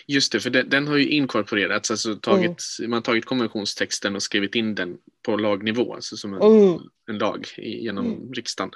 Just 0.08 0.32
det, 0.32 0.40
för 0.40 0.50
den, 0.50 0.70
den 0.70 0.88
har 0.88 0.98
ju 0.98 1.10
inkorporerats, 1.10 1.92
alltså 1.92 2.16
tagit, 2.16 2.64
mm. 2.80 2.90
man 2.90 2.98
har 2.98 3.02
tagit 3.02 3.26
konventionstexten 3.26 4.16
och 4.16 4.24
skrivit 4.24 4.56
in 4.56 4.76
den 4.76 4.98
på 5.26 5.38
lagnivå, 5.38 5.94
alltså 5.94 6.18
som 6.18 6.34
en, 6.34 6.42
mm. 6.42 6.80
en 7.10 7.18
lag 7.18 7.48
genom 7.58 8.06
mm. 8.06 8.34
riksdagen. 8.34 8.72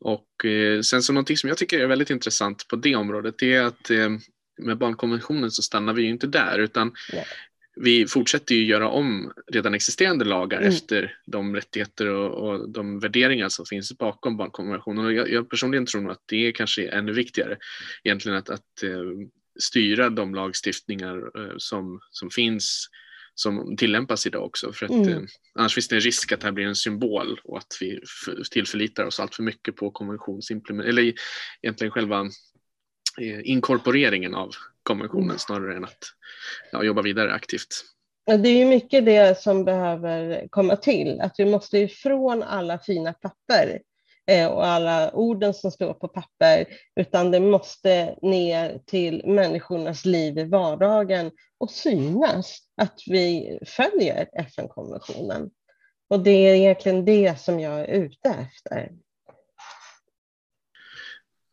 Och 0.00 0.44
eh, 0.44 0.80
sen 0.80 1.02
så 1.02 1.12
någonting 1.12 1.36
som 1.36 1.48
jag 1.48 1.58
tycker 1.58 1.80
är 1.80 1.86
väldigt 1.86 2.10
intressant 2.10 2.68
på 2.68 2.76
det 2.76 2.96
området, 2.96 3.34
det 3.38 3.54
är 3.54 3.62
att 3.62 3.90
eh, 3.90 4.08
med 4.58 4.78
barnkonventionen 4.78 5.50
så 5.50 5.62
stannar 5.62 5.92
vi 5.92 6.02
ju 6.02 6.08
inte 6.08 6.26
där, 6.26 6.58
utan 6.58 6.92
yeah. 7.12 7.26
vi 7.76 8.06
fortsätter 8.06 8.54
ju 8.54 8.64
göra 8.64 8.88
om 8.88 9.32
redan 9.52 9.74
existerande 9.74 10.24
lagar 10.24 10.58
mm. 10.58 10.68
efter 10.68 11.16
de 11.26 11.54
rättigheter 11.54 12.06
och, 12.06 12.48
och, 12.48 12.70
de 12.70 12.98
värderingar 12.98 13.48
som 13.48 13.66
finns 13.66 13.98
bakom 13.98 14.36
barnkonventionen. 14.36 15.04
Och 15.04 15.12
jag, 15.12 15.30
jag 15.30 15.50
personligen 15.50 15.86
tror 15.86 16.02
nog 16.02 16.12
att 16.12 16.24
det 16.26 16.46
är 16.46 16.52
kanske 16.52 16.88
ännu 16.88 17.12
viktigare 17.12 17.56
egentligen 18.04 18.38
att, 18.38 18.50
att 18.50 18.82
eh, 18.82 19.28
styra 19.60 20.10
de 20.10 20.34
lagstiftningar 20.34 21.16
eh, 21.16 21.54
som, 21.56 22.00
som 22.10 22.30
finns 22.30 22.88
som 23.38 23.76
tillämpas 23.76 24.26
idag 24.26 24.44
också. 24.44 24.72
För 24.72 24.86
att, 24.86 24.92
mm. 24.92 25.08
eh, 25.08 25.22
annars 25.54 25.74
finns 25.74 25.88
det 25.88 25.96
en 25.96 26.00
risk 26.00 26.32
att 26.32 26.40
det 26.40 26.46
här 26.46 26.52
blir 26.52 26.66
en 26.66 26.74
symbol 26.74 27.40
och 27.44 27.58
att 27.58 27.76
vi 27.80 28.00
tillförlitar 28.50 29.04
oss 29.04 29.20
allt 29.20 29.34
för 29.34 29.42
mycket 29.42 29.76
på 29.76 29.90
konventionsimplementering, 29.90 30.90
eller 30.90 31.14
egentligen 31.62 31.90
själva 31.90 32.30
inkorporeringen 33.20 34.34
av 34.34 34.50
konventionen 34.82 35.38
snarare 35.38 35.76
än 35.76 35.84
att 35.84 36.04
ja, 36.72 36.82
jobba 36.82 37.02
vidare 37.02 37.32
aktivt. 37.32 37.84
Det 38.26 38.48
är 38.48 38.58
ju 38.58 38.64
mycket 38.64 39.04
det 39.04 39.42
som 39.42 39.64
behöver 39.64 40.48
komma 40.50 40.76
till, 40.76 41.20
att 41.20 41.34
vi 41.38 41.44
måste 41.44 41.78
ifrån 41.78 42.42
alla 42.42 42.78
fina 42.78 43.12
papper 43.12 43.80
eh, 44.30 44.46
och 44.46 44.66
alla 44.66 45.10
orden 45.14 45.54
som 45.54 45.70
står 45.70 45.94
på 45.94 46.08
papper, 46.08 46.64
utan 46.96 47.30
det 47.30 47.40
måste 47.40 48.16
ner 48.22 48.80
till 48.86 49.22
människornas 49.26 50.04
liv 50.04 50.38
i 50.38 50.44
vardagen 50.44 51.30
och 51.58 51.70
synas 51.70 52.58
att 52.76 53.00
vi 53.06 53.58
följer 53.66 54.28
FN-konventionen. 54.32 55.50
Och 56.10 56.20
det 56.20 56.30
är 56.30 56.54
egentligen 56.54 57.04
det 57.04 57.40
som 57.40 57.60
jag 57.60 57.80
är 57.80 57.86
ute 57.86 58.28
efter. 58.28 58.90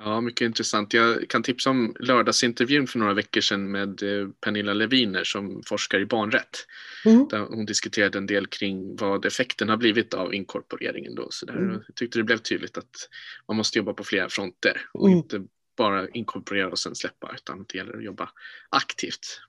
Ja, 0.06 0.22
mycket 0.22 0.46
intressant. 0.46 0.94
Jag 0.94 1.30
kan 1.30 1.44
tipsa 1.44 1.70
om 1.70 1.96
lördagsintervjun 2.00 2.88
för 2.88 3.00
några 3.00 3.14
veckor 3.14 3.42
sedan 3.42 3.72
med 3.72 4.04
eh, 4.04 4.28
Pernilla 4.42 4.74
Leviner 4.74 5.24
som 5.24 5.64
forskar 5.66 6.00
i 6.00 6.06
barnrätt. 6.06 6.66
Mm. 7.06 7.28
Där 7.28 7.40
hon 7.40 7.66
diskuterade 7.66 8.18
en 8.18 8.26
del 8.26 8.48
kring 8.48 8.96
vad 8.96 9.26
effekten 9.26 9.70
har 9.70 9.78
blivit 9.78 10.14
av 10.14 10.34
inkorporeringen. 10.34 11.16
Då. 11.16 11.28
Så 11.30 11.46
där, 11.46 11.54
mm. 11.54 11.84
Jag 11.88 11.96
tyckte 11.96 12.20
det 12.20 12.24
blev 12.24 12.38
tydligt 12.38 12.78
att 12.78 13.10
man 13.48 13.58
måste 13.58 13.78
jobba 13.78 13.94
på 13.94 14.04
flera 14.04 14.30
fronter 14.30 14.82
och 14.94 15.08
mm. 15.08 15.18
inte 15.18 15.42
bara 15.78 16.10
inkorporera 16.10 16.70
och 16.70 16.80
sen 16.80 16.96
släppa 16.96 17.32
utan 17.36 17.66
det 17.68 17.78
gäller 17.78 17.98
att 17.98 18.04
jobba 18.04 18.30
aktivt. 18.70 19.42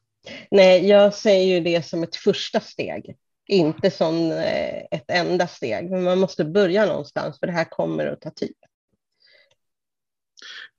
Nej, 0.51 0.89
jag 0.89 1.15
ser 1.15 1.43
ju 1.43 1.61
det 1.61 1.87
som 1.87 2.03
ett 2.03 2.17
första 2.17 2.61
steg, 2.61 3.17
inte 3.47 3.91
som 3.91 4.31
eh, 4.31 4.77
ett 4.91 5.11
enda 5.11 5.47
steg. 5.47 5.91
Men 5.91 6.05
man 6.05 6.19
måste 6.19 6.45
börja 6.45 6.87
någonstans 6.87 7.39
för 7.39 7.47
det 7.47 7.53
här 7.53 7.71
kommer 7.71 8.07
att 8.07 8.21
ta 8.21 8.31
tid. 8.31 8.55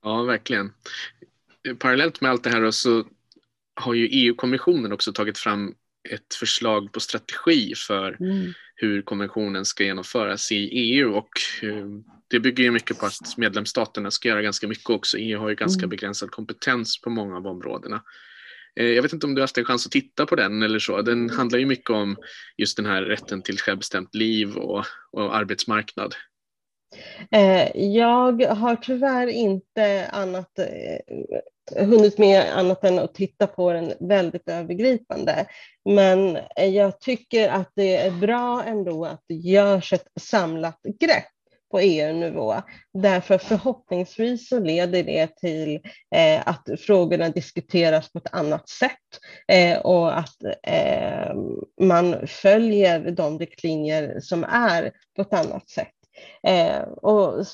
Ja, 0.08 0.22
verkligen. 0.22 0.72
Parallellt 1.78 2.20
med 2.20 2.30
allt 2.30 2.44
det 2.44 2.50
här 2.50 2.70
så 2.70 3.04
har 3.74 3.94
ju 3.94 4.08
EU-kommissionen 4.10 4.92
också 4.92 5.12
tagit 5.12 5.38
fram 5.38 5.74
ett 6.10 6.34
förslag 6.34 6.92
på 6.92 7.00
strategi 7.00 7.74
för 7.76 8.16
mm. 8.20 8.52
hur 8.74 9.02
konventionen 9.02 9.64
ska 9.64 9.84
genomföras 9.84 10.52
i 10.52 10.56
EU 10.56 11.12
och 11.12 11.28
eh, 11.62 11.86
det 12.28 12.40
bygger 12.40 12.64
ju 12.64 12.70
mycket 12.70 12.98
på 12.98 13.06
att 13.06 13.36
medlemsstaterna 13.36 14.10
ska 14.10 14.28
göra 14.28 14.42
ganska 14.42 14.68
mycket 14.68 14.90
också. 14.90 15.18
EU 15.18 15.38
har 15.38 15.48
ju 15.48 15.54
ganska 15.54 15.80
mm. 15.80 15.90
begränsad 15.90 16.30
kompetens 16.30 17.00
på 17.00 17.10
många 17.10 17.36
av 17.36 17.46
områdena. 17.46 18.02
Eh, 18.80 18.86
jag 18.86 19.02
vet 19.02 19.12
inte 19.12 19.26
om 19.26 19.34
du 19.34 19.40
har 19.40 19.44
haft 19.44 19.58
en 19.58 19.64
chans 19.64 19.86
att 19.86 19.92
titta 19.92 20.26
på 20.26 20.36
den 20.36 20.62
eller 20.62 20.78
så. 20.78 21.02
Den 21.02 21.30
handlar 21.30 21.58
ju 21.58 21.66
mycket 21.66 21.90
om 21.90 22.16
just 22.56 22.76
den 22.76 22.86
här 22.86 23.02
rätten 23.02 23.42
till 23.42 23.58
självbestämt 23.58 24.14
liv 24.14 24.56
och, 24.56 24.84
och 25.12 25.36
arbetsmarknad. 25.36 26.14
Eh, 27.30 27.76
jag 27.76 28.42
har 28.46 28.76
tyvärr 28.76 29.26
inte 29.26 30.06
annat, 30.12 30.58
eh, 30.58 31.86
hunnit 31.86 32.18
med 32.18 32.58
annat 32.58 32.84
än 32.84 32.98
att 32.98 33.14
titta 33.14 33.46
på 33.46 33.72
den 33.72 33.92
väldigt 34.00 34.48
övergripande. 34.48 35.46
Men 35.84 36.36
eh, 36.36 36.66
jag 36.66 37.00
tycker 37.00 37.48
att 37.48 37.72
det 37.74 37.96
är 37.96 38.10
bra 38.10 38.64
ändå 38.66 39.04
att 39.04 39.24
det 39.28 39.34
görs 39.34 39.92
ett 39.92 40.08
samlat 40.20 40.80
grepp 41.00 41.24
på 41.70 41.80
EU-nivå. 41.80 42.54
Därför 42.92 43.38
förhoppningsvis 43.38 44.48
så 44.48 44.60
leder 44.60 45.02
det 45.02 45.36
till 45.36 45.80
eh, 46.14 46.48
att 46.48 46.68
frågorna 46.80 47.28
diskuteras 47.28 48.12
på 48.12 48.18
ett 48.18 48.34
annat 48.34 48.68
sätt 48.68 48.92
eh, 49.52 49.78
och 49.78 50.18
att 50.18 50.42
eh, 50.62 51.34
man 51.80 52.26
följer 52.26 53.10
de 53.10 53.38
riktlinjer 53.38 54.20
som 54.20 54.44
är 54.44 54.92
på 55.16 55.22
ett 55.22 55.32
annat 55.32 55.68
sätt. 55.68 55.97
Eh, 56.42 56.82
och 56.82 57.46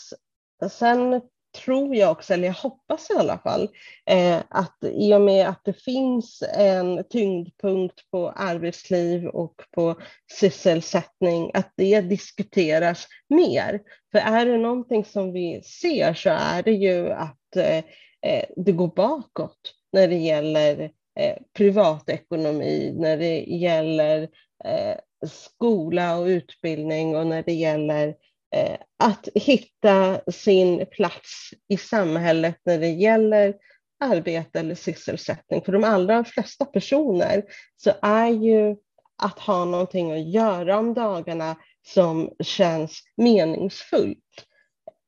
sen 0.71 1.21
tror 1.55 1.97
jag 1.97 2.11
också, 2.11 2.35
eller 2.35 2.47
jag 2.47 2.55
hoppas 2.55 3.11
i 3.11 3.15
alla 3.19 3.39
fall, 3.39 3.69
eh, 4.11 4.39
att 4.49 4.79
i 4.83 5.15
och 5.15 5.21
med 5.21 5.49
att 5.49 5.61
det 5.65 5.73
finns 5.73 6.43
en 6.57 7.05
tyngdpunkt 7.11 8.11
på 8.11 8.31
arbetsliv 8.31 9.27
och 9.27 9.55
på 9.71 10.01
sysselsättning, 10.33 11.51
att 11.55 11.73
det 11.77 12.01
diskuteras 12.01 13.07
mer. 13.29 13.81
För 14.13 14.19
är 14.19 14.47
det 14.47 14.59
någonting 14.59 15.05
som 15.05 15.33
vi 15.33 15.63
ser 15.63 16.15
så 16.15 16.31
är 16.31 16.63
det 16.63 16.73
ju 16.73 17.11
att 17.11 17.57
eh, 17.57 17.79
eh 18.27 18.45
det 18.57 18.73
går 18.73 18.93
bakåt 18.97 19.75
när 19.93 20.09
det 20.09 20.19
gäller 20.19 20.91
eh, 21.21 21.37
privatekonomi, 21.57 22.95
när 22.99 23.17
det 23.17 23.41
gäller 23.41 24.23
eh, 24.65 24.97
skola 25.29 26.19
och 26.19 26.27
utbildning 26.27 27.17
och 27.17 27.27
när 27.27 27.43
det 27.43 27.53
gäller 27.53 28.09
Eh, 28.09 28.15
Eh, 28.55 28.77
att 28.99 29.29
hitta 29.35 30.21
sin 30.33 30.87
plats 30.87 31.51
i 31.69 31.77
samhället 31.77 32.57
när 32.65 32.79
det 32.79 32.89
gäller 32.89 33.55
arbete 34.01 34.61
eller 34.61 34.75
sysselsättning. 34.75 35.63
För 35.65 35.73
de 35.73 35.85
allra 35.85 36.25
flesta 36.25 36.65
personer 36.65 37.45
så 37.77 37.93
är 38.03 38.29
ju 38.29 38.77
att 39.23 39.39
ha 39.39 39.65
någonting 39.65 40.13
att 40.13 40.29
göra 40.29 40.79
om 40.79 40.95
dagarna 40.95 41.57
som 41.87 42.31
känns 42.43 43.03
meningsfullt 43.17 44.19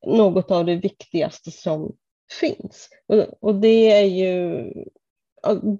något 0.06 0.50
av 0.50 0.64
det 0.64 0.76
viktigaste 0.76 1.50
som 1.50 1.96
finns. 2.40 2.88
Och, 3.40 3.54
det 3.54 3.92
är 3.92 4.04
ju 4.04 4.72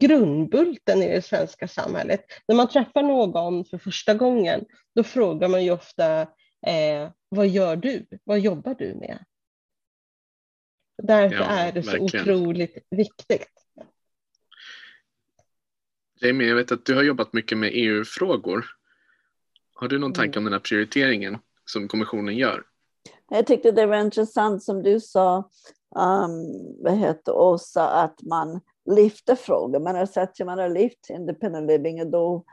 grundbulten 0.01 1.03
i 1.03 1.09
det 1.09 1.23
svenska 1.23 1.69
samhället. 1.69 2.21
När 2.49 2.57
man 2.57 2.69
träffar 2.69 3.03
någon 3.03 3.65
för 3.65 3.79
första 3.79 4.15
gången, 4.15 4.65
då 4.95 5.03
frågar 5.03 5.49
man 5.49 5.65
ju 5.65 5.71
ofta 5.71 6.27
eh, 6.67 7.11
vad 7.29 7.49
gör 7.49 7.77
du? 7.77 8.07
Vad 8.25 8.39
jobbar 8.39 8.75
du 8.75 8.95
med? 8.95 9.25
Därför 11.03 11.37
ja, 11.37 11.45
är 11.45 11.73
det 11.73 11.81
verkligen. 11.81 12.09
så 12.09 12.21
otroligt 12.21 12.87
viktigt. 12.91 13.53
Jamie, 16.21 16.49
jag 16.49 16.57
vet 16.57 16.73
att 16.73 16.85
du 16.85 16.95
har 16.95 17.03
jobbat 17.03 17.33
mycket 17.33 17.59
med 17.59 17.71
EU-frågor. 17.73 18.65
Har 19.75 19.89
du 19.89 19.99
någon 19.99 20.13
tanke 20.13 20.39
om 20.39 20.45
den 20.45 20.53
här 20.53 20.61
prioriteringen 20.61 21.39
som 21.65 21.89
kommissionen 21.89 22.37
gör? 22.37 22.65
Jag 23.29 23.47
tyckte 23.47 23.73
det 23.73 23.87
var 23.87 24.01
intressant 24.01 24.63
som 24.63 24.83
du 24.83 25.01
sa, 25.01 25.51
um, 25.97 26.83
vad 26.83 26.99
heter 26.99 27.33
Åsa, 27.33 27.91
att 27.91 28.23
man 28.23 28.61
lyfter 28.91 29.35
frågor. 29.35 29.81
Man 29.81 29.97
har 29.97 30.07
sett 30.07 30.41
hur 30.41 30.45
man 30.45 30.59
har 30.59 30.69
lyft 30.69 31.11
independent 31.11 31.67
living 31.67 32.01
och 32.01 32.11
då 32.11 32.45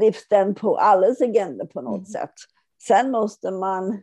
lyfts 0.00 0.28
den 0.28 0.54
på 0.54 0.76
allas 0.76 1.20
agenda 1.20 1.66
på 1.66 1.80
något 1.80 1.94
mm. 1.94 2.04
sätt. 2.04 2.34
Sen 2.88 3.10
måste 3.10 3.50
man 3.50 4.02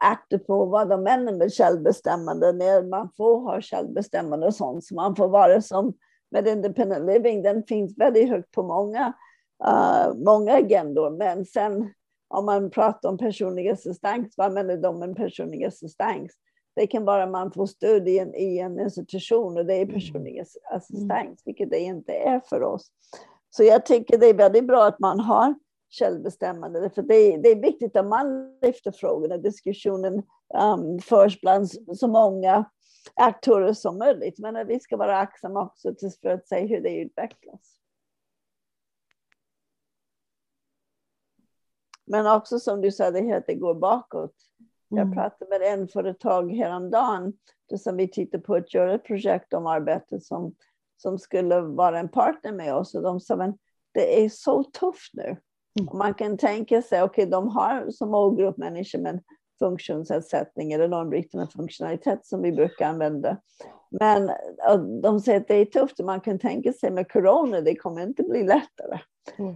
akta 0.00 0.38
på 0.38 0.64
vad 0.64 0.88
de 0.88 1.02
menar 1.02 1.32
med 1.32 1.52
självbestämmande, 1.52 2.52
när 2.52 2.82
man 2.82 3.10
får 3.16 3.40
ha 3.40 3.60
självbestämmande 3.60 4.46
och 4.46 4.54
sånt. 4.54 4.84
Så 4.84 4.94
man 4.94 5.16
får 5.16 5.28
vara 5.28 5.62
som 5.62 5.94
med 6.30 6.48
independent 6.48 7.06
living, 7.06 7.42
den 7.42 7.62
finns 7.62 7.98
väldigt 7.98 8.28
högt 8.28 8.50
på 8.52 8.62
många, 8.62 9.12
uh, 9.66 10.14
många 10.14 10.52
agendor. 10.52 11.10
Men 11.10 11.44
sen 11.44 11.92
om 12.28 12.46
man 12.46 12.70
pratar 12.70 13.08
om 13.08 13.18
personlig 13.18 13.68
assistans, 13.68 14.34
vad 14.36 14.52
menar 14.52 14.76
de 14.76 14.98
med 14.98 15.16
personlig 15.16 15.64
assistans? 15.64 16.32
Det 16.76 16.86
kan 16.86 17.04
vara 17.04 17.26
man 17.26 17.52
får 17.52 17.66
stöd 17.66 18.08
i 18.08 18.18
en, 18.18 18.34
i 18.34 18.58
en 18.58 18.80
institution 18.80 19.56
och 19.56 19.66
det 19.66 19.74
är 19.74 19.82
mm. 19.82 19.94
personlig 19.94 20.40
assistans, 20.70 21.12
mm. 21.12 21.36
vilket 21.44 21.70
det 21.70 21.78
inte 21.78 22.12
är 22.12 22.40
för 22.40 22.62
oss. 22.62 22.86
Så 23.50 23.62
jag 23.62 23.86
tycker 23.86 24.18
det 24.18 24.26
är 24.26 24.34
väldigt 24.34 24.66
bra 24.66 24.84
att 24.86 24.98
man 24.98 25.20
har 25.20 25.54
självbestämmande, 25.90 26.90
för 26.90 27.02
det 27.02 27.14
är, 27.14 27.38
det 27.38 27.48
är 27.48 27.62
viktigt 27.62 27.96
att 27.96 28.06
man 28.06 28.58
lyfter 28.62 28.92
frågorna, 28.92 29.36
diskussionen 29.36 30.22
um, 30.54 30.98
förs 30.98 31.40
bland 31.40 31.70
så 31.98 32.08
många 32.08 32.64
aktörer 33.14 33.72
som 33.72 33.98
möjligt. 33.98 34.38
Men 34.38 34.56
att 34.56 34.66
vi 34.66 34.80
ska 34.80 34.96
vara 34.96 35.18
aktsamma 35.18 35.62
också 35.62 35.94
för 36.22 36.28
att 36.28 36.48
se 36.48 36.66
hur 36.66 36.80
det 36.80 36.96
utvecklas. 36.96 37.78
Men 42.06 42.26
också 42.26 42.58
som 42.58 42.80
du 42.80 42.92
sa, 42.92 43.10
det 43.10 43.44
det 43.46 43.54
går 43.54 43.74
bakåt. 43.74 44.34
Jag 44.88 45.02
mm. 45.02 45.14
pratade 45.14 45.50
med 45.50 45.72
en 45.72 45.88
företag 45.88 46.52
häromdagen, 46.52 47.32
som 47.78 47.96
vi 47.96 48.08
tittade 48.08 48.42
på 48.42 48.54
att 48.54 48.74
göra 48.74 48.94
ett 48.94 49.04
projekt 49.04 49.54
om 49.54 49.66
arbete 49.66 50.20
som, 50.20 50.54
som 50.96 51.18
skulle 51.18 51.60
vara 51.60 51.98
en 51.98 52.08
partner 52.08 52.52
med 52.52 52.74
oss. 52.74 52.94
Och 52.94 53.02
de 53.02 53.20
sa, 53.20 53.36
men 53.36 53.58
det 53.92 54.24
är 54.24 54.28
så 54.28 54.64
tufft 54.64 55.14
nu. 55.14 55.36
Mm. 55.78 55.98
Man 55.98 56.14
kan 56.14 56.38
tänka 56.38 56.82
sig, 56.82 57.02
okej, 57.02 57.22
okay, 57.22 57.30
de 57.30 57.48
har 57.48 57.90
som 57.90 58.10
målgrupp 58.10 58.56
människor 58.56 58.98
med 58.98 59.22
funktionsnedsättning 59.58 60.72
eller 60.72 60.88
någon 60.88 61.10
bristande 61.10 61.46
funktionalitet 61.46 62.26
som 62.26 62.42
vi 62.42 62.52
brukar 62.52 62.88
använda. 62.88 63.36
Men 63.90 64.30
de 65.02 65.20
säger 65.20 65.40
att 65.40 65.48
det 65.48 65.54
är 65.54 65.64
tufft 65.64 66.00
och 66.00 66.06
man 66.06 66.20
kan 66.20 66.38
tänka 66.38 66.72
sig 66.72 66.90
med 66.90 67.12
corona, 67.12 67.60
det 67.60 67.76
kommer 67.76 68.02
inte 68.02 68.22
bli 68.22 68.42
lättare. 68.42 68.98
Mm. 69.38 69.54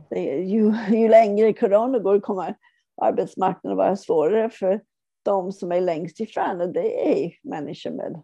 Ju, 0.48 0.74
ju 0.90 1.08
längre 1.08 1.52
corona 1.52 1.98
går 1.98 2.20
kommer 2.20 2.56
arbetsmarknaden 3.02 3.76
vara 3.76 3.96
svårare 3.96 4.50
för 4.50 4.80
de 5.22 5.52
som 5.52 5.72
är 5.72 5.80
längst 5.80 6.20
ifrån 6.20 6.60
och 6.60 6.72
det 6.72 7.22
är 7.24 7.32
människor 7.42 7.90
med 7.90 8.22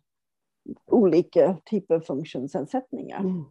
olika 0.87 1.57
typer 1.71 1.95
av 1.95 2.01
funktionsnedsättningar. 2.01 3.21
Mm. 3.21 3.45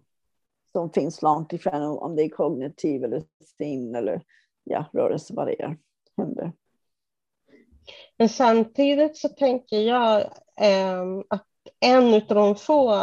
Som 0.75 0.91
finns 0.91 1.22
långt 1.22 1.53
ifrån 1.53 1.98
om 1.98 2.15
det 2.15 2.24
är 2.24 2.29
kognitiv 2.29 3.03
eller 3.03 3.24
sin 3.58 3.96
eller 3.96 4.22
ja, 4.63 4.86
rörelse, 4.94 5.33
vad 5.33 5.48
det 5.48 5.61
är. 5.61 5.77
Händer. 6.18 6.51
Men 8.18 8.29
samtidigt 8.29 9.18
så 9.18 9.29
tänker 9.29 9.77
jag 9.77 10.22
eh, 10.61 11.03
att 11.27 11.48
en 11.79 12.14
av 12.14 12.22
de 12.27 12.55
få 12.55 13.01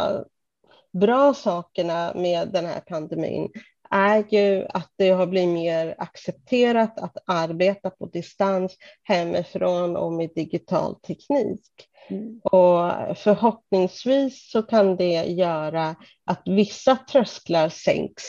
bra 0.91 1.33
sakerna 1.33 2.13
med 2.15 2.49
den 2.53 2.65
här 2.65 2.79
pandemin 2.79 3.49
är 3.93 4.25
ju 4.29 4.65
att 4.69 4.91
det 4.97 5.09
har 5.09 5.27
blivit 5.27 5.53
mer 5.53 5.95
accepterat 5.97 6.99
att 6.99 7.17
arbeta 7.25 7.89
på 7.89 8.05
distans 8.05 8.77
hemifrån 9.03 9.95
och 9.95 10.11
med 10.13 10.29
digital 10.35 10.95
teknik. 10.95 11.61
Mm. 12.09 12.39
Och 12.43 13.17
förhoppningsvis 13.17 14.51
så 14.51 14.63
kan 14.63 14.95
det 14.95 15.23
göra 15.23 15.95
att 16.25 16.41
vissa 16.45 16.95
trösklar 16.95 17.69
sänks 17.69 18.23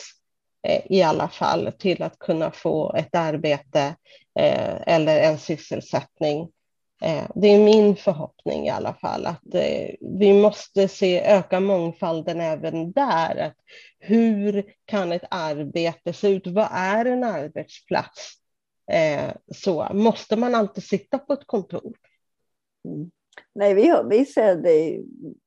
eh, 0.68 0.82
i 0.90 1.02
alla 1.02 1.28
fall 1.28 1.72
till 1.78 2.02
att 2.02 2.18
kunna 2.18 2.50
få 2.50 2.94
ett 2.94 3.14
arbete 3.14 3.94
eh, 4.38 4.82
eller 4.86 5.20
en 5.20 5.38
sysselsättning 5.38 6.48
det 7.34 7.48
är 7.48 7.64
min 7.64 7.96
förhoppning 7.96 8.66
i 8.66 8.70
alla 8.70 8.94
fall 8.94 9.26
att 9.26 9.54
eh, 9.54 9.94
vi 10.00 10.42
måste 10.42 10.88
se 10.88 11.20
öka 11.20 11.60
mångfalden 11.60 12.40
även 12.40 12.92
där. 12.92 13.36
Att 13.36 13.56
hur 13.98 14.64
kan 14.84 15.12
ett 15.12 15.24
arbete 15.30 16.12
se 16.12 16.28
ut? 16.28 16.46
Vad 16.46 16.68
är 16.70 17.04
en 17.04 17.24
arbetsplats? 17.24 18.34
Eh, 18.92 19.34
så 19.54 19.88
måste 19.92 20.36
man 20.36 20.54
alltid 20.54 20.84
sitta 20.84 21.18
på 21.18 21.32
ett 21.32 21.46
kontor? 21.46 21.94
Mm. 22.88 23.10
Nej, 23.54 23.74
vi, 23.74 23.88
har, 23.88 24.04
vi 24.04 24.24
ser 24.24 24.56
det, 24.56 25.00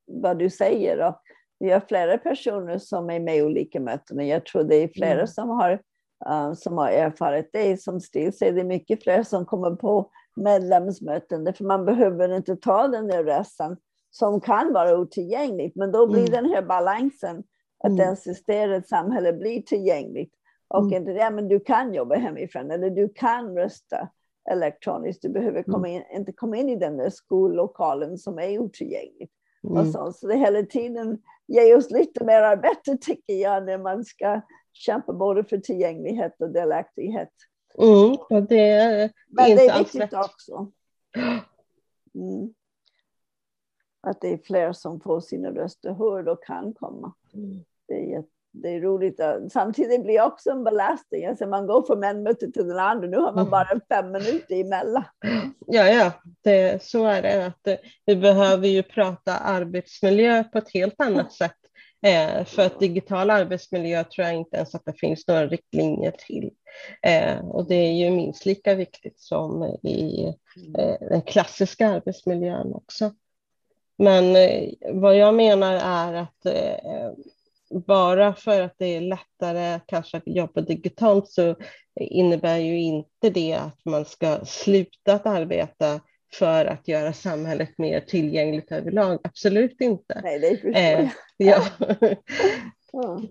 vad 0.05 0.39
du 0.39 0.49
säger. 0.49 1.07
Och 1.07 1.21
vi 1.60 1.71
har 1.71 1.79
flera 1.79 2.17
personer 2.17 2.77
som 2.77 3.10
är 3.10 3.19
med 3.19 3.38
i 3.38 3.41
olika 3.41 3.79
möten. 3.79 4.27
Jag 4.27 4.45
tror 4.45 4.63
det 4.63 4.75
är 4.75 4.88
flera 4.88 5.13
mm. 5.13 5.27
som, 5.27 5.49
har, 5.49 5.81
som 6.55 6.77
har 6.77 6.89
erfarit 6.89 7.49
det. 7.53 7.81
Som 7.81 8.01
Stil 8.01 8.38
säger, 8.38 8.53
det 8.53 8.62
är 8.62 8.65
mycket 8.65 9.03
fler 9.03 9.23
som 9.23 9.45
kommer 9.45 9.71
på 9.71 10.12
medlemsmöten, 10.38 11.54
för 11.54 11.63
man 11.63 11.86
behöver 11.86 12.36
inte 12.36 12.56
ta 12.56 12.88
den 12.88 13.08
där 13.08 13.23
resan 13.23 13.78
som 14.10 14.41
kan 14.41 14.73
vara 14.73 14.97
otillgängligt, 14.97 15.76
men 15.76 15.91
då 15.91 16.08
blir 16.08 16.30
mm. 16.30 16.32
den 16.32 16.45
här 16.45 16.62
balansen 16.62 17.43
att 17.84 17.91
mm. 17.91 18.73
ett 18.73 18.88
samhälle 18.88 19.34
blir 19.34 19.62
tillgängligt 19.62 20.34
och 20.67 20.84
mm. 20.84 20.93
inte, 20.93 21.12
ja, 21.12 21.30
men 21.30 21.47
du 21.47 21.60
kan 21.60 21.93
jobba 21.93 22.15
hemifrån 22.15 22.71
eller 22.71 22.89
du 22.89 23.10
kan 23.10 23.56
rösta 23.58 24.10
elektroniskt. 24.50 25.21
Du 25.21 25.30
behöver 25.30 25.60
mm. 25.60 25.63
komma 25.63 25.88
in, 25.88 26.04
inte 26.13 26.32
komma 26.32 26.58
in 26.58 26.69
i 26.69 26.76
den 26.76 26.97
där 26.97 27.10
skollokalen 27.10 28.17
som 28.17 28.39
är 28.39 28.60
otillgänglig. 28.60 29.30
Mm. 29.63 29.78
Och 29.78 29.88
så, 29.88 30.12
så 30.12 30.28
det 30.28 30.38
hela 30.38 30.63
tiden 30.63 31.21
ger 31.47 31.78
oss 31.78 31.91
lite 31.91 32.23
mer 32.23 32.41
arbete 32.41 32.97
tycker 33.02 33.34
jag 33.34 33.65
när 33.65 33.78
man 33.78 34.06
ska 34.06 34.41
kämpa 34.73 35.13
både 35.13 35.43
för 35.43 35.58
tillgänglighet 35.58 36.41
och 36.41 36.50
delaktighet. 36.50 37.34
Mm, 37.81 38.45
det 38.45 38.69
är 38.69 39.11
Men 39.27 39.55
det 39.55 39.67
är 39.67 39.79
viktigt 39.79 40.13
också. 40.13 40.71
Mm. 42.15 42.53
Att 44.01 44.21
det 44.21 44.33
är 44.33 44.37
fler 44.37 44.73
som 44.73 44.99
får 44.99 45.21
sina 45.21 45.51
röster 45.51 45.93
hörda 45.93 46.31
och 46.31 46.43
kan 46.43 46.73
komma. 46.73 47.13
Mm. 47.33 47.63
Det, 47.87 48.13
är, 48.13 48.23
det 48.51 48.69
är 48.69 48.81
roligt. 48.81 49.19
Samtidigt 49.51 50.03
blir 50.03 50.13
det 50.13 50.21
också 50.21 50.49
en 50.49 50.63
belastning. 50.63 51.25
Alltså 51.25 51.47
man 51.47 51.67
går 51.67 51.83
från 51.83 52.03
en 52.03 52.23
möte 52.23 52.51
till 52.51 52.67
den 52.67 52.79
andra. 52.79 53.07
Nu 53.07 53.17
har 53.17 53.31
man 53.33 53.47
mm. 53.47 53.49
bara 53.49 53.79
fem 53.89 54.11
minuter 54.11 54.55
emellan. 54.55 55.03
Ja, 55.67 55.87
ja, 55.89 56.11
det, 56.41 56.83
så 56.83 57.05
är 57.05 57.21
det. 57.21 57.45
Att 57.45 57.79
vi 58.05 58.15
behöver 58.15 58.67
ju 58.67 58.83
prata 58.83 59.37
arbetsmiljö 59.37 60.43
på 60.43 60.57
ett 60.57 60.73
helt 60.73 61.01
annat 61.01 61.33
sätt 61.33 61.66
Eh, 62.01 62.45
för 62.45 62.65
att 62.65 62.79
digital 62.79 63.29
arbetsmiljö 63.29 64.03
tror 64.03 64.27
jag 64.27 64.36
inte 64.36 64.57
ens 64.57 64.75
att 64.75 64.86
det 64.86 64.99
finns 64.99 65.27
några 65.27 65.47
riktlinjer 65.47 66.12
till. 66.12 66.51
Eh, 67.01 67.39
och 67.39 67.67
det 67.67 67.75
är 67.75 67.91
ju 67.91 68.12
minst 68.12 68.45
lika 68.45 68.75
viktigt 68.75 69.19
som 69.19 69.63
i 69.83 70.25
eh, 70.77 70.95
den 71.10 71.21
klassiska 71.21 71.89
arbetsmiljön 71.89 72.73
också. 72.73 73.12
Men 73.97 74.36
eh, 74.36 74.69
vad 74.93 75.17
jag 75.17 75.36
menar 75.36 75.73
är 75.73 76.13
att 76.13 76.45
eh, 76.45 77.12
bara 77.69 78.33
för 78.33 78.62
att 78.62 78.75
det 78.77 78.86
är 78.86 79.01
lättare 79.01 79.79
kanske 79.86 80.17
att 80.17 80.23
jobba 80.27 80.62
digitalt 80.62 81.29
så 81.29 81.55
innebär 81.99 82.57
ju 82.57 82.79
inte 82.79 83.29
det 83.29 83.53
att 83.53 83.86
man 83.86 84.05
ska 84.05 84.45
sluta 84.45 85.13
att 85.13 85.25
arbeta 85.25 86.01
för 86.33 86.65
att 86.65 86.87
göra 86.87 87.13
samhället 87.13 87.77
mer 87.77 87.99
tillgängligt 87.99 88.71
överlag. 88.71 89.19
Absolut 89.23 89.81
inte. 89.81 90.21
Nej, 90.23 90.39
det 90.39 90.63
jag. 90.63 90.99
Eh, 90.99 91.09
ja. 91.37 91.61
ja. 92.91 93.21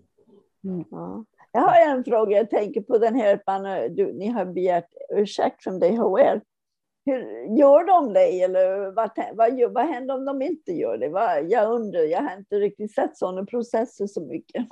Mm. 0.64 0.84
ja. 0.90 1.24
Jag 1.52 1.60
har 1.60 1.80
en 1.80 2.04
fråga, 2.04 2.36
jag 2.36 2.50
tänker 2.50 2.80
på 2.80 2.98
den 2.98 3.14
här, 3.14 3.42
man, 3.46 3.94
du, 3.94 4.12
ni 4.12 4.28
har 4.28 4.44
begärt 4.44 4.88
ursäkt 5.10 5.62
från 5.62 5.78
DHR. 5.78 6.40
Hur, 7.06 7.56
gör 7.58 7.84
de 7.84 8.12
det 8.12 8.42
eller 8.42 8.90
vad, 8.90 9.10
vad, 9.34 9.72
vad 9.72 9.86
händer 9.86 10.14
om 10.14 10.24
de 10.24 10.42
inte 10.42 10.72
gör 10.72 10.98
det? 10.98 11.08
Vad, 11.08 11.50
jag 11.50 11.72
undrar, 11.72 12.00
jag 12.00 12.22
har 12.22 12.36
inte 12.36 12.56
riktigt 12.56 12.94
sett 12.94 13.16
sådana 13.16 13.44
processer 13.44 14.06
så 14.06 14.20
mycket. 14.20 14.66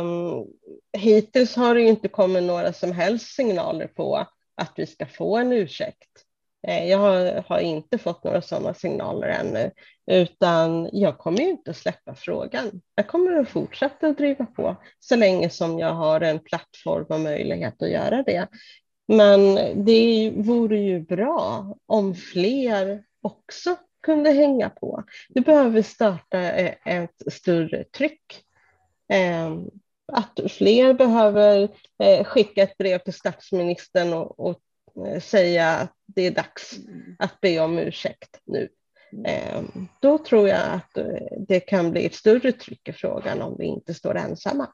Um, 0.00 0.46
hittills 0.92 1.56
har 1.56 1.74
det 1.74 1.82
inte 1.82 2.08
kommit 2.08 2.42
några 2.42 2.72
som 2.72 2.92
helst 2.92 3.34
signaler 3.34 3.86
på 3.86 4.26
att 4.54 4.72
vi 4.76 4.86
ska 4.86 5.06
få 5.06 5.36
en 5.36 5.52
ursäkt. 5.52 6.24
Eh, 6.68 6.88
jag 6.88 6.98
har, 6.98 7.44
har, 7.48 7.58
inte 7.58 7.98
fått 7.98 8.24
några 8.24 8.42
sådana 8.42 8.74
signaler 8.74 9.28
ännu, 9.28 9.70
utan 10.06 10.90
jag 10.92 11.18
kommer 11.18 11.40
inte 11.40 11.70
att 11.70 11.76
släppa 11.76 12.14
frågan. 12.14 12.80
Jag 12.94 13.08
kommer 13.08 13.36
att 13.36 13.48
fortsätta 13.48 14.06
att 14.06 14.18
driva 14.18 14.46
på 14.46 14.76
så 14.98 15.16
länge 15.16 15.50
som 15.50 15.78
jag 15.78 15.94
har 15.94 16.20
en 16.20 16.38
plattform 16.38 17.06
och 17.08 17.20
möjlighet 17.20 17.82
att 17.82 17.90
göra 17.90 18.22
det. 18.22 18.48
Men 19.08 19.54
det 19.84 20.32
vore 20.36 20.78
ju 20.78 21.00
bra 21.00 21.66
om 21.86 22.14
fler 22.14 23.04
också 23.22 23.76
kunde 24.02 24.30
hänga 24.30 24.70
på. 24.70 25.04
Vi 25.28 25.40
behöver 25.40 25.82
starta 25.82 26.38
e- 26.38 26.78
ett 26.84 27.32
större 27.32 27.84
tryck. 27.84 28.44
Ehm, 29.08 29.70
att 30.12 30.40
fler 30.50 30.94
behöver 30.94 31.68
eh, 32.02 32.24
skicka 32.24 32.62
ett 32.62 32.78
brev 32.78 32.98
till 32.98 33.12
statsministern 33.12 34.12
och, 34.12 34.40
och 34.40 34.60
säga 35.22 35.68
att 35.68 35.92
det 36.06 36.26
är 36.26 36.30
dags 36.30 36.78
att 37.18 37.40
be 37.40 37.60
om 37.60 37.78
ursäkt 37.78 38.40
nu. 38.44 38.68
Ehm, 39.26 39.88
då 40.00 40.18
tror 40.18 40.48
jag 40.48 40.60
att 40.72 40.98
det 41.48 41.60
kan 41.60 41.90
bli 41.90 42.06
ett 42.06 42.14
större 42.14 42.52
tryck 42.52 42.88
i 42.88 42.92
frågan 42.92 43.42
om 43.42 43.56
vi 43.58 43.64
inte 43.64 43.94
står 43.94 44.14
ensamma 44.16 44.68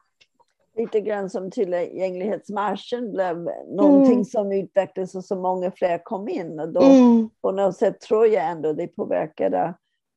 lite 0.77 1.01
grann 1.01 1.29
som 1.29 1.51
tillgänglighetsmarschen 1.51 3.11
blev 3.11 3.49
någonting 3.67 4.13
mm. 4.13 4.25
som 4.25 4.51
utvecklades 4.51 5.15
och 5.15 5.25
så 5.25 5.35
många 5.35 5.71
fler 5.71 6.03
kom 6.03 6.29
in. 6.29 6.59
Och 6.59 6.69
då 6.69 6.81
mm. 6.81 7.29
på 7.41 7.51
något 7.51 7.77
sätt 7.77 8.01
tror 8.01 8.27
jag 8.27 8.49
ändå 8.49 8.73
det 8.73 8.87
påverkade 8.87 9.73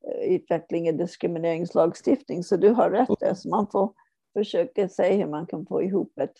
eh, 0.07 0.33
utvecklingen 0.33 0.95
i 0.95 0.97
diskrimineringslagstiftning. 0.97 2.43
Så 2.43 2.57
du 2.57 2.69
har 2.69 2.89
rätt 2.89 3.37
så 3.37 3.49
man 3.49 3.67
får 3.71 3.93
försöka 4.33 4.89
se 4.89 5.13
hur 5.13 5.27
man 5.27 5.45
kan 5.45 5.65
få 5.65 5.83
ihop 5.83 6.19
ett, 6.19 6.33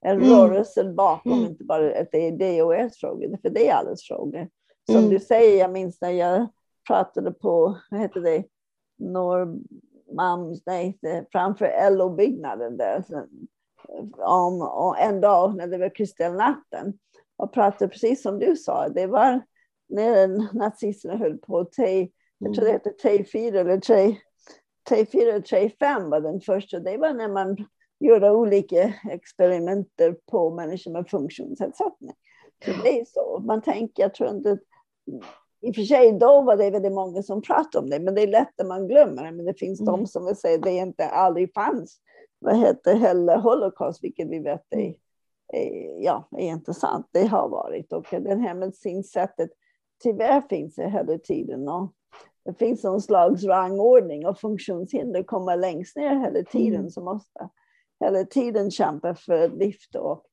en 0.00 0.16
mm. 0.16 0.30
rörelse 0.30 0.84
bakom, 0.84 1.32
mm. 1.32 1.44
inte 1.44 1.64
bara 1.64 2.00
att 2.00 2.12
det 2.12 2.28
är 2.28 2.32
DOS-frågor, 2.32 3.38
för 3.42 3.50
det 3.50 3.68
är 3.68 3.74
alles 3.74 4.02
frågor. 4.02 4.48
Som 4.86 4.98
mm. 4.98 5.10
du 5.10 5.20
säger, 5.20 5.58
jag 5.58 5.72
minns 5.72 6.00
när 6.00 6.10
jag 6.10 6.46
pratade 6.86 7.32
på, 7.32 7.78
vad 7.90 8.00
heter 8.00 8.20
det, 8.20 8.44
Norrmalms, 8.98 10.62
nej, 10.66 10.98
framför 11.32 11.90
LO-byggnaden 11.90 12.76
där 12.76 13.04
om, 14.18 14.62
om 14.62 14.94
en 14.98 15.20
dag 15.20 15.56
när 15.56 15.66
det 15.66 15.78
var 15.78 15.94
kristallnatten 15.94 16.98
och 17.36 17.52
pratade 17.52 17.88
precis 17.88 18.22
som 18.22 18.38
du 18.38 18.56
sa. 18.56 18.88
Det 18.88 19.06
var 19.06 19.40
när 19.88 20.54
nazisterna 20.54 21.16
höll 21.16 21.38
på. 21.38 21.64
T, 21.64 22.08
jag 22.38 22.54
tror 22.54 22.64
det 22.64 22.72
hette 22.72 22.94
T4 23.02 23.54
eller 23.54 23.80
T, 23.80 24.16
T4 24.90 25.42
T5 25.42 26.10
var 26.10 26.20
den 26.20 26.40
första. 26.40 26.80
Det 26.80 26.96
var 26.96 27.14
när 27.14 27.28
man 27.28 27.56
gjorde 28.00 28.30
olika 28.30 28.94
experimenter 29.10 30.16
på 30.30 30.50
människor 30.50 30.90
med 30.90 31.08
funktionsnedsättning. 31.08 32.12
Så 32.64 32.70
det 32.82 33.00
är 33.00 33.04
så. 33.04 33.42
Man 33.44 33.62
tänker, 33.62 34.02
jag 34.02 34.14
tror 34.14 34.30
inte 34.30 34.58
i 35.60 35.70
och 35.70 35.74
för 35.74 35.82
sig 35.82 36.12
då 36.12 36.42
var 36.42 36.56
det 36.56 36.70
väldigt 36.70 36.92
många 36.92 37.22
som 37.22 37.42
pratade 37.42 37.78
om 37.84 37.90
det, 37.90 38.00
men 38.00 38.14
det 38.14 38.22
är 38.22 38.26
lätt 38.26 38.60
att 38.60 38.66
man 38.66 38.88
glömmer 38.88 39.24
det. 39.24 39.32
Men 39.32 39.46
det 39.46 39.54
finns 39.54 39.80
mm. 39.80 39.92
de 39.92 40.06
som 40.06 40.26
vill 40.26 40.36
säga 40.36 40.54
att 40.56 40.62
det 40.62 40.72
inte 40.72 41.08
aldrig 41.08 41.54
fanns 41.54 42.00
vad 42.38 42.58
heter 42.58 42.94
heller 42.94 43.38
Holocaust, 43.38 44.04
vilket 44.04 44.28
vi 44.28 44.38
vet 44.38 44.66
är, 44.70 44.78
mm. 44.78 44.94
är, 45.52 46.04
ja, 46.04 46.28
är 46.30 46.46
intressant. 46.46 47.06
Det 47.12 47.26
har 47.26 47.48
varit 47.48 47.92
och 47.92 48.06
det 48.10 48.34
här 48.34 48.54
medicinsättet 48.54 49.50
tyvärr 50.02 50.40
finns 50.40 50.74
det 50.74 50.90
hela 50.90 51.18
tiden. 51.18 51.68
Och 51.68 51.92
det 52.44 52.54
finns 52.54 52.84
någon 52.84 53.00
slags 53.00 53.44
rangordning 53.44 54.26
och 54.26 54.38
funktionshinder 54.38 55.22
kommer 55.22 55.56
längst 55.56 55.96
ner 55.96 56.16
hela 56.16 56.44
tiden 56.44 56.80
mm. 56.80 56.90
som 56.90 57.04
måste 57.04 57.48
hela 58.00 58.24
tiden 58.24 58.70
kämpa 58.70 59.14
för 59.14 59.48
lyft 59.48 59.94
och, 59.94 60.24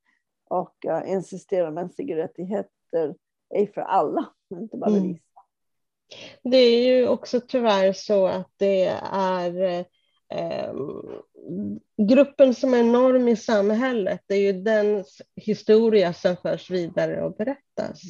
och 0.49 0.75
uh, 0.87 1.11
insistera 1.11 1.71
mänskliga 1.71 2.17
rättigheter 2.17 3.15
är 3.49 3.65
för 3.73 3.81
alla, 3.81 4.25
inte 4.51 4.77
bara 4.77 4.89
mm. 4.89 5.07
vissa. 5.07 5.23
Det 6.43 6.57
är 6.57 6.87
ju 6.87 7.07
också 7.07 7.41
tyvärr 7.47 7.93
så 7.93 8.27
att 8.27 8.51
det 8.57 8.85
är 9.11 9.85
eh, 10.33 10.73
gruppen 11.97 12.55
som 12.55 12.73
är 12.73 12.83
norm 12.83 13.27
i 13.27 13.35
samhället, 13.35 14.21
det 14.27 14.35
är 14.35 14.53
ju 14.53 14.61
den 14.61 15.03
historia 15.35 16.13
som 16.13 16.37
förs 16.37 16.69
vidare 16.69 17.23
och 17.23 17.35
berättas. 17.35 18.01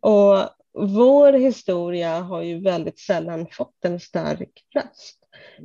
Och 0.00 0.38
vår 0.78 1.32
historia 1.32 2.20
har 2.20 2.42
ju 2.42 2.60
väldigt 2.60 2.98
sällan 2.98 3.46
fått 3.50 3.84
en 3.84 4.00
stark 4.00 4.64
röst. 4.74 5.18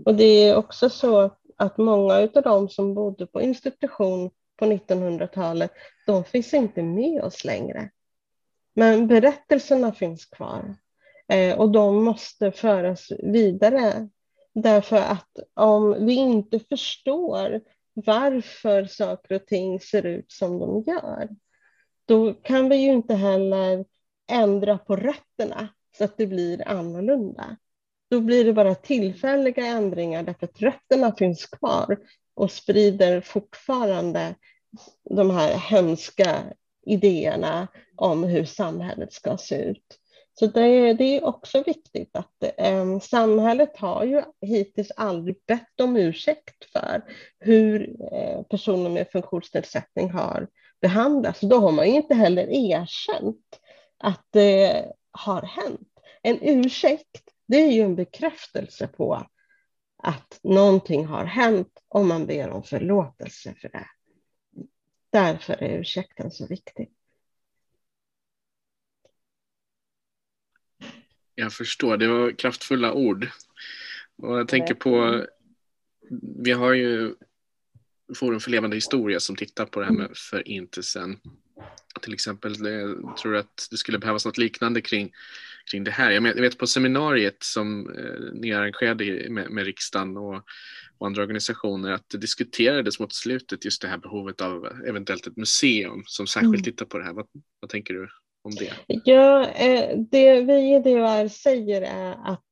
Och 0.05 0.15
det 0.15 0.23
är 0.23 0.55
också 0.55 0.89
så 0.89 1.35
att 1.61 1.77
många 1.77 2.13
av 2.13 2.41
de 2.43 2.69
som 2.69 2.93
bodde 2.93 3.27
på 3.27 3.41
institution 3.41 4.31
på 4.57 4.65
1900-talet, 4.65 5.71
de 6.05 6.23
finns 6.23 6.53
inte 6.53 6.83
med 6.83 7.23
oss 7.23 7.45
längre. 7.45 7.89
Men 8.73 9.07
berättelserna 9.07 9.93
finns 9.93 10.25
kvar 10.25 10.75
eh, 11.27 11.59
och 11.59 11.71
de 11.71 12.03
måste 12.03 12.51
föras 12.51 13.11
vidare 13.19 14.09
Därför 14.53 14.97
att 14.97 15.39
om 15.53 16.05
vi 16.05 16.13
inte 16.13 16.59
förstår 16.59 17.61
varför 17.93 18.85
saker 18.85 19.35
och 19.35 19.45
ting 19.45 19.79
ser 19.79 20.05
ut 20.05 20.31
som 20.31 20.59
de 20.59 20.83
gör, 20.87 21.29
då 22.05 22.33
kan 22.33 22.69
vi 22.69 22.75
ju 22.75 22.91
inte 22.91 23.13
heller 23.13 23.85
ändra 24.31 24.77
på 24.77 24.95
rötterna 24.95 25.67
så 25.97 26.03
att 26.03 26.17
det 26.17 26.27
blir 26.27 26.67
annorlunda. 26.67 27.57
Då 28.11 28.21
blir 28.21 28.45
det 28.45 28.53
bara 28.53 28.75
tillfälliga 28.75 29.65
ändringar 29.65 30.23
därför 30.23 30.45
att 30.45 30.61
rötterna 30.61 31.15
finns 31.15 31.45
kvar 31.45 31.97
och 32.35 32.51
sprider 32.51 33.21
fortfarande 33.21 34.35
de 35.09 35.29
här 35.29 35.53
hemska 35.53 36.43
idéerna 36.85 37.67
om 37.95 38.23
hur 38.23 38.45
samhället 38.45 39.13
ska 39.13 39.37
se 39.37 39.55
ut. 39.55 39.97
Så 40.39 40.47
det, 40.47 40.93
det, 40.93 41.17
är 41.17 41.25
också 41.25 41.63
viktigt 41.63 42.15
att 42.15 42.43
eh, 42.57 42.99
samhället 42.99 43.77
har 43.77 44.03
ju 44.03 44.23
hittills 44.41 44.91
aldrig 44.95 45.35
bett 45.47 45.81
om 45.81 45.97
ursäkt 45.97 46.65
för 46.73 47.01
hur 47.39 47.95
eh, 48.13 48.41
personer 48.41 48.89
med 48.89 49.11
funktionsnedsättning 49.11 50.09
har 50.09 50.47
behandlats. 50.81 51.39
Då 51.39 51.59
har 51.59 51.71
man 51.71 51.87
ju 51.87 51.95
inte 51.95 52.13
heller 52.15 52.47
erkänt 52.49 53.59
att 53.97 54.25
det 54.29 54.85
har 55.11 55.41
hänt. 55.41 55.87
En 56.21 56.39
ursäkt, 56.41 57.21
det 57.51 57.57
är 57.57 57.71
ju 57.71 57.81
en 57.81 57.95
bekräftelse 57.95 58.87
på 58.87 59.27
att 59.97 60.39
någonting 60.43 61.05
har 61.05 61.25
hänt 61.25 61.83
om 61.87 62.07
man 62.07 62.25
ber 62.25 62.49
om 62.49 62.63
förlåtelse 62.63 63.55
för 63.61 63.69
det. 63.69 63.87
Därför 65.09 65.53
är 65.53 65.79
ursäkten 65.79 66.31
så 66.31 66.47
viktig. 66.47 66.91
Jag 71.35 71.53
förstår, 71.53 71.97
det 71.97 72.07
var 72.07 72.31
kraftfulla 72.31 72.93
ord. 72.93 73.27
Och 74.15 74.39
jag 74.39 74.47
tänker 74.47 74.73
på, 74.73 75.25
vi 76.43 76.51
har 76.51 76.73
ju 76.73 77.15
Forum 78.15 78.39
för 78.39 78.51
levande 78.51 78.77
historia 78.77 79.19
som 79.19 79.35
tittar 79.35 79.65
på 79.65 79.79
det 79.79 79.85
här 79.85 79.93
med 79.93 80.17
förintelsen. 80.17 81.19
Till 82.01 82.13
exempel, 82.13 82.55
jag 82.65 83.17
tror 83.17 83.35
att 83.35 83.67
det 83.71 83.77
skulle 83.77 83.99
behövas 83.99 84.25
något 84.25 84.37
liknande 84.37 84.81
kring, 84.81 85.11
kring 85.71 85.83
det 85.83 85.91
här. 85.91 86.11
Jag 86.11 86.21
vet 86.21 86.57
på 86.57 86.67
seminariet 86.67 87.37
som 87.39 87.89
eh, 87.89 88.33
ni 88.33 88.53
arrangerade 88.53 89.29
med, 89.29 89.49
med 89.51 89.65
riksdagen 89.65 90.17
och, 90.17 90.35
och 90.97 91.07
andra 91.07 91.21
organisationer 91.21 91.91
att 91.91 92.09
det 92.09 92.17
diskuterades 92.17 92.99
mot 92.99 93.13
slutet 93.13 93.65
just 93.65 93.81
det 93.81 93.87
här 93.87 93.97
behovet 93.97 94.41
av 94.41 94.65
eventuellt 94.87 95.27
ett 95.27 95.37
museum 95.37 96.03
som 96.05 96.27
särskilt 96.27 96.53
mm. 96.53 96.63
tittar 96.63 96.85
på 96.85 96.97
det 96.97 97.03
här. 97.03 97.13
Vad, 97.13 97.27
vad 97.59 97.69
tänker 97.69 97.93
du? 97.93 98.09
om 98.43 98.55
det? 98.55 98.73
Ja, 98.87 99.47
eh, 99.47 99.97
det 99.97 100.41
vi 100.41 100.75
i 100.75 100.79
DHR 100.79 101.27
säger 101.27 101.81
är 101.81 102.31
att 102.31 102.45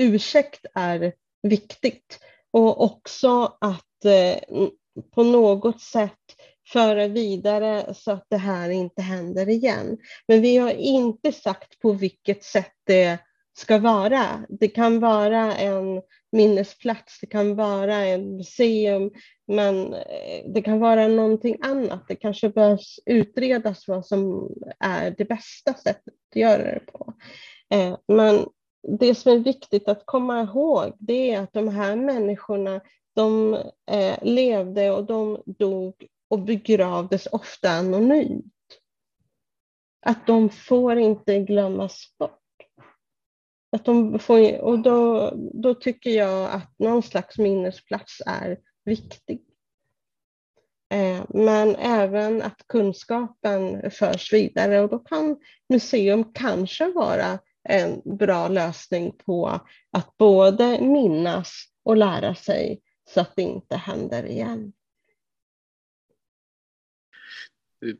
ursäkt 0.00 0.66
är 0.74 1.12
viktigt 1.42 2.20
och 2.50 2.84
också 2.84 3.56
att 3.60 4.04
eh, 4.04 4.60
på 5.14 5.22
något 5.22 5.80
sätt 5.80 6.12
föra 6.72 7.08
vidare 7.08 7.94
så 7.94 8.10
att 8.12 8.26
det 8.28 8.36
här 8.36 8.70
inte 8.70 9.02
händer 9.02 9.48
igen. 9.48 9.98
Men 10.28 10.40
vi 10.40 10.56
har 10.56 10.70
inte 10.70 11.32
sagt 11.32 11.80
på 11.80 11.92
vilket 11.92 12.44
sätt 12.44 12.74
det 12.86 13.18
ska 13.58 13.78
vara. 13.78 14.46
Det 14.48 14.68
kan 14.68 15.00
vara 15.00 15.54
en 15.54 16.02
minnesplats, 16.32 17.20
det 17.20 17.26
kan 17.26 17.56
vara 17.56 18.04
ett 18.04 18.20
museum, 18.20 19.10
men 19.46 19.94
eh, 19.94 20.52
det 20.54 20.62
kan 20.62 20.80
vara 20.80 21.08
någonting 21.08 21.56
annat. 21.62 22.04
Det 22.08 22.16
kanske 22.16 22.48
behövs 22.48 23.00
utredas 23.06 23.88
vad 23.88 24.06
som 24.06 24.50
är 24.78 25.14
det 25.18 25.24
bästa 25.24 25.74
sättet 25.74 26.14
att 26.30 26.36
göra 26.36 26.62
det 26.62 26.82
på. 26.92 27.14
Eh, 27.74 27.96
men 28.08 28.46
det 28.98 29.14
som 29.14 29.32
är 29.32 29.38
viktigt 29.38 29.88
att 29.88 30.02
komma 30.06 30.42
ihåg 30.42 30.96
det 30.98 31.30
är 31.30 31.40
att 31.40 31.52
de 31.52 31.68
här 31.68 31.96
människorna 31.96 32.80
de 33.14 33.54
eh, 33.90 34.18
levde 34.22 34.90
och 34.90 35.04
de 35.04 35.42
dog 35.46 35.94
och 36.30 36.42
begravdes 36.42 37.26
ofta 37.26 37.70
anonymt. 37.70 38.54
Att 40.06 40.26
de 40.26 40.50
får 40.50 40.98
inte 40.98 41.38
glömmas 41.38 42.14
bort. 42.18 42.40
Att 43.72 43.84
de 43.84 44.18
får, 44.18 44.60
och 44.60 44.78
då, 44.78 45.32
då 45.52 45.74
tycker 45.74 46.10
jag 46.10 46.50
att 46.50 46.78
någon 46.78 47.02
slags 47.02 47.38
minnesplats 47.38 48.22
är 48.26 48.58
viktig. 48.84 49.42
Eh, 50.92 51.22
men 51.28 51.76
även 51.76 52.42
att 52.42 52.66
kunskapen 52.66 53.90
förs 53.90 54.32
vidare 54.32 54.80
och 54.80 54.90
då 54.90 54.98
kan 54.98 55.36
museum 55.68 56.32
kanske 56.32 56.92
vara 56.92 57.38
en 57.68 58.02
bra 58.04 58.48
lösning 58.48 59.12
på 59.26 59.60
att 59.90 60.16
både 60.16 60.80
minnas 60.80 61.64
och 61.84 61.96
lära 61.96 62.34
sig 62.34 62.80
så 63.14 63.20
att 63.20 63.36
det 63.36 63.42
inte 63.42 63.76
händer 63.76 64.24
igen. 64.26 64.72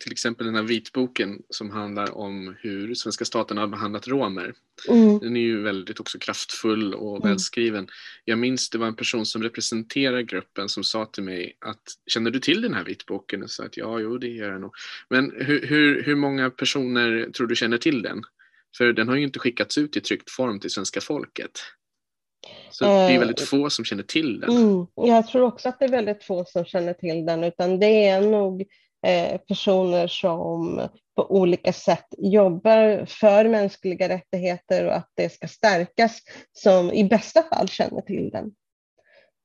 Till 0.00 0.12
exempel 0.12 0.46
den 0.46 0.54
här 0.54 0.62
vitboken 0.62 1.42
som 1.48 1.70
handlar 1.70 2.18
om 2.18 2.56
hur 2.58 2.94
svenska 2.94 3.24
staten 3.24 3.58
har 3.58 3.66
behandlat 3.66 4.08
romer. 4.08 4.54
Mm. 4.88 5.18
Den 5.18 5.36
är 5.36 5.40
ju 5.40 5.62
väldigt 5.62 6.00
också 6.00 6.18
kraftfull 6.18 6.94
och 6.94 7.16
mm. 7.16 7.28
välskriven. 7.28 7.88
Jag 8.24 8.38
minns 8.38 8.70
det 8.70 8.78
var 8.78 8.86
en 8.86 8.96
person 8.96 9.26
som 9.26 9.42
representerar 9.42 10.20
gruppen 10.20 10.68
som 10.68 10.84
sa 10.84 11.04
till 11.04 11.22
mig 11.22 11.56
att 11.60 11.82
känner 12.06 12.30
du 12.30 12.38
till 12.38 12.62
den 12.62 12.74
här 12.74 12.84
vitboken? 12.84 13.42
Och 13.42 13.50
sa 13.50 13.64
att 13.64 13.76
ja, 13.76 14.00
jo 14.00 14.18
det 14.18 14.28
gör 14.28 14.52
jag 14.52 14.60
nog. 14.60 14.72
Men 15.08 15.32
hur, 15.36 15.66
hur, 15.66 16.02
hur 16.02 16.16
många 16.16 16.50
personer 16.50 17.30
tror 17.30 17.46
du 17.46 17.56
känner 17.56 17.78
till 17.78 18.02
den? 18.02 18.22
För 18.76 18.92
den 18.92 19.08
har 19.08 19.16
ju 19.16 19.22
inte 19.22 19.38
skickats 19.38 19.78
ut 19.78 19.96
i 19.96 20.00
tryckt 20.00 20.30
form 20.30 20.60
till 20.60 20.70
svenska 20.70 21.00
folket. 21.00 21.50
Så 22.70 22.84
det 22.84 22.90
är 22.90 23.18
väldigt 23.18 23.40
eh, 23.40 23.46
få 23.46 23.70
som 23.70 23.84
känner 23.84 24.02
till 24.02 24.40
den. 24.40 24.50
Mm, 24.50 24.86
jag 24.94 25.26
tror 25.28 25.42
också 25.42 25.68
att 25.68 25.78
det 25.78 25.84
är 25.84 25.90
väldigt 25.90 26.24
få 26.24 26.44
som 26.44 26.64
känner 26.64 26.92
till 26.92 27.26
den, 27.26 27.44
utan 27.44 27.80
det 27.80 28.06
är 28.08 28.20
nog 28.20 28.60
eh, 28.60 28.66
Eh, 29.06 29.40
personer 29.40 30.06
som 30.06 30.88
på 31.16 31.30
olika 31.30 31.72
sätt 31.72 32.06
jobbar 32.18 33.04
för 33.06 33.48
mänskliga 33.48 34.08
rättigheter 34.08 34.86
och 34.86 34.96
att 34.96 35.10
det 35.14 35.32
ska 35.32 35.48
stärkas, 35.48 36.20
som 36.52 36.92
i 36.92 37.04
bästa 37.04 37.42
fall 37.42 37.68
känner 37.68 38.00
till 38.00 38.30
den. 38.30 38.52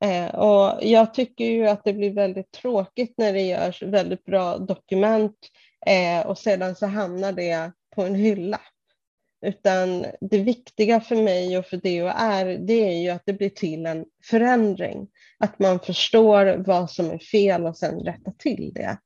Eh, 0.03 0.35
och 0.35 0.83
jag 0.83 1.13
tycker 1.13 1.45
ju 1.45 1.67
att 1.67 1.83
det 1.83 1.93
blir 1.93 2.13
väldigt 2.13 2.51
tråkigt 2.51 3.13
när 3.17 3.33
det 3.33 3.41
görs 3.41 3.83
väldigt 3.83 4.25
bra 4.25 4.57
dokument 4.57 5.37
eh, 5.85 6.27
och 6.27 6.37
sedan 6.37 6.75
så 6.75 6.85
hamnar 6.85 7.31
det 7.31 7.71
på 7.95 8.01
en 8.01 8.15
hylla. 8.15 8.61
Utan 9.45 10.05
det 10.21 10.37
viktiga 10.37 11.01
för 11.01 11.15
mig 11.15 11.57
och 11.57 11.65
för 11.65 11.77
DHR, 11.77 12.65
det 12.65 12.87
är 12.87 13.01
ju 13.01 13.09
att 13.09 13.23
det 13.25 13.33
blir 13.33 13.49
till 13.49 13.85
en 13.85 14.05
förändring. 14.23 15.07
Att 15.39 15.59
man 15.59 15.79
förstår 15.79 16.63
vad 16.65 16.91
som 16.91 17.11
är 17.11 17.17
fel 17.17 17.65
och 17.65 17.77
sen 17.77 17.99
rättar 17.99 18.31
till 18.31 18.71
det. 18.73 18.97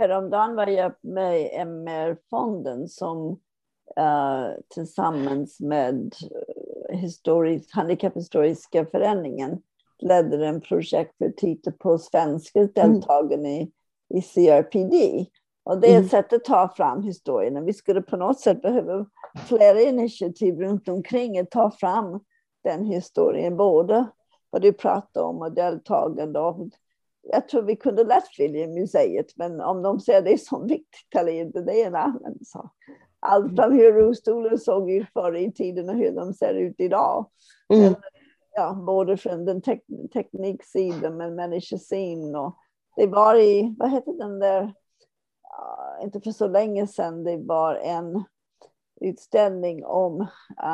Häromdagen 0.00 0.56
var 0.56 0.66
jag 0.66 0.92
med 1.00 1.40
i 1.40 1.54
MR-fonden 1.54 2.88
som 2.88 3.30
uh, 3.98 4.48
tillsammans 4.68 5.60
med 5.60 6.14
eh, 6.90 6.98
historisk, 6.98 7.74
Handikapphistoriska 7.74 8.86
föreningen 8.86 9.62
ledde 9.98 10.46
en 10.46 10.60
projekt 10.60 11.18
för 11.18 11.24
att 11.24 11.36
titta 11.36 11.72
på 11.72 11.98
svenska 11.98 12.60
deltagande 12.60 13.48
mm. 13.48 13.62
i, 13.62 13.72
i 14.14 14.22
CRPD. 14.22 15.26
Och 15.64 15.80
det 15.80 15.86
är 15.86 15.92
ett 15.92 15.96
mm. 15.96 16.08
sätt 16.08 16.32
att 16.32 16.44
ta 16.44 16.72
fram 16.76 17.02
historien. 17.02 17.64
Vi 17.64 17.72
skulle 17.72 18.02
på 18.02 18.16
något 18.16 18.40
sätt 18.40 18.62
behöva 18.62 19.06
flera 19.48 19.80
initiativ 19.80 20.60
runt 20.60 20.88
omkring 20.88 21.38
att 21.38 21.50
ta 21.50 21.70
fram 21.70 22.20
den 22.64 22.84
historien, 22.84 23.56
både 23.56 24.06
vad 24.50 24.62
du 24.62 24.72
pratar 24.72 25.22
om 25.22 25.38
och 25.38 25.52
deltagande. 25.52 26.40
Och 26.40 26.68
jag 27.22 27.48
tror 27.48 27.62
vi 27.62 27.76
kunde 27.76 28.04
lätt 28.04 28.28
skilja 28.36 28.68
museet, 28.68 29.36
men 29.36 29.60
om 29.60 29.82
de 29.82 30.00
ser 30.00 30.22
det 30.22 30.40
som 30.40 30.66
viktigt 30.66 31.16
eller 31.16 31.32
inte, 31.32 31.60
det 31.60 31.82
är 31.82 31.86
en 31.86 31.94
annan 31.94 32.38
sak. 32.44 32.72
Allt 33.20 33.56
från 33.56 33.72
hur 33.72 33.92
rullstolar 33.92 34.56
såg 34.56 34.90
ut 34.90 35.08
förr 35.12 35.36
i 35.36 35.52
tiden 35.52 35.88
och 35.88 35.94
hur 35.94 36.12
de 36.12 36.34
ser 36.34 36.54
ut 36.54 36.74
idag. 36.78 37.26
Mm. 37.74 37.94
Ja, 38.54 38.74
både 38.86 39.16
från 39.16 39.44
den 39.44 39.62
tek 39.62 39.84
tekniksidan 40.12 41.16
men 41.16 41.34
människosyn 41.34 42.36
och 42.36 42.56
det 42.96 43.06
var 43.06 43.34
i, 43.34 43.74
vad 43.78 43.90
heter 43.90 44.12
den 44.12 44.38
där 44.38 44.74
inte 46.02 46.20
för 46.20 46.30
så 46.30 46.48
länge 46.48 46.86
sedan, 46.86 47.24
det 47.24 47.36
var 47.36 47.74
en 47.74 48.24
utställning 49.00 49.84
om 49.84 50.26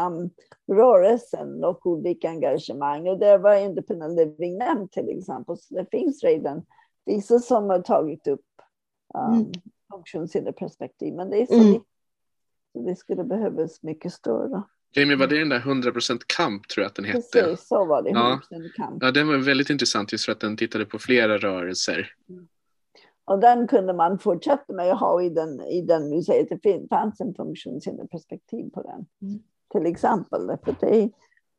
um, 0.06 0.30
rörelsen 0.76 1.64
och 1.64 1.86
olika 1.86 2.28
engagemang. 2.28 3.08
Och 3.08 3.18
där 3.18 3.38
var 3.38 3.56
Independent 3.56 4.18
Living 4.18 4.58
nämnd 4.58 4.92
till 4.92 5.18
exempel. 5.18 5.56
Så 5.56 5.74
det 5.74 5.86
finns 5.90 6.24
redan 6.24 6.62
vissa 7.04 7.38
som 7.38 7.70
har 7.70 7.80
tagit 7.80 8.26
upp 8.26 8.44
um, 9.14 9.34
mm. 9.34 9.52
funktionshinderperspektiv. 9.90 11.14
Men 11.14 11.30
det 11.30 11.42
är 11.42 11.46
så 11.46 11.54
mm. 11.54 11.80
så 12.72 12.82
det 12.82 12.96
skulle 12.96 13.24
behövas 13.24 13.82
mycket 13.82 14.12
större. 14.12 14.62
Jamie, 14.92 15.16
var 15.16 15.26
det 15.26 15.38
den 15.38 15.48
där 15.48 15.60
100% 15.60 16.20
kamp 16.26 16.68
tror 16.68 16.82
jag 16.82 16.88
att 16.88 16.94
den 16.94 17.04
hette? 17.04 17.42
Precis, 17.42 17.68
så 17.68 17.84
var 17.84 18.02
det. 18.02 18.10
100% 18.10 18.38
ja. 18.50 18.58
kamp. 18.76 19.02
Ja, 19.02 19.10
den 19.10 19.28
var 19.28 19.36
väldigt 19.36 19.70
intressant 19.70 20.12
just 20.12 20.24
för 20.24 20.32
att 20.32 20.40
den 20.40 20.56
tittade 20.56 20.86
på 20.86 20.98
flera 20.98 21.38
rörelser. 21.38 22.12
Mm. 22.28 22.48
Och 23.26 23.38
den 23.38 23.66
kunde 23.66 23.92
man 23.92 24.18
fortsätta 24.18 24.72
med 24.72 24.92
att 24.92 25.00
ha 25.00 25.22
i 25.22 25.28
den, 25.28 25.60
i 25.60 25.82
den 25.82 26.10
museet. 26.10 26.48
Det 26.62 26.88
fanns 26.90 27.20
en 27.20 27.34
funktionshinderperspektiv 27.34 28.70
på 28.70 28.82
den. 28.82 29.06
Mm. 29.22 29.42
Till 29.72 29.86
exempel. 29.86 30.56
För 30.64 30.76
det, 30.80 31.10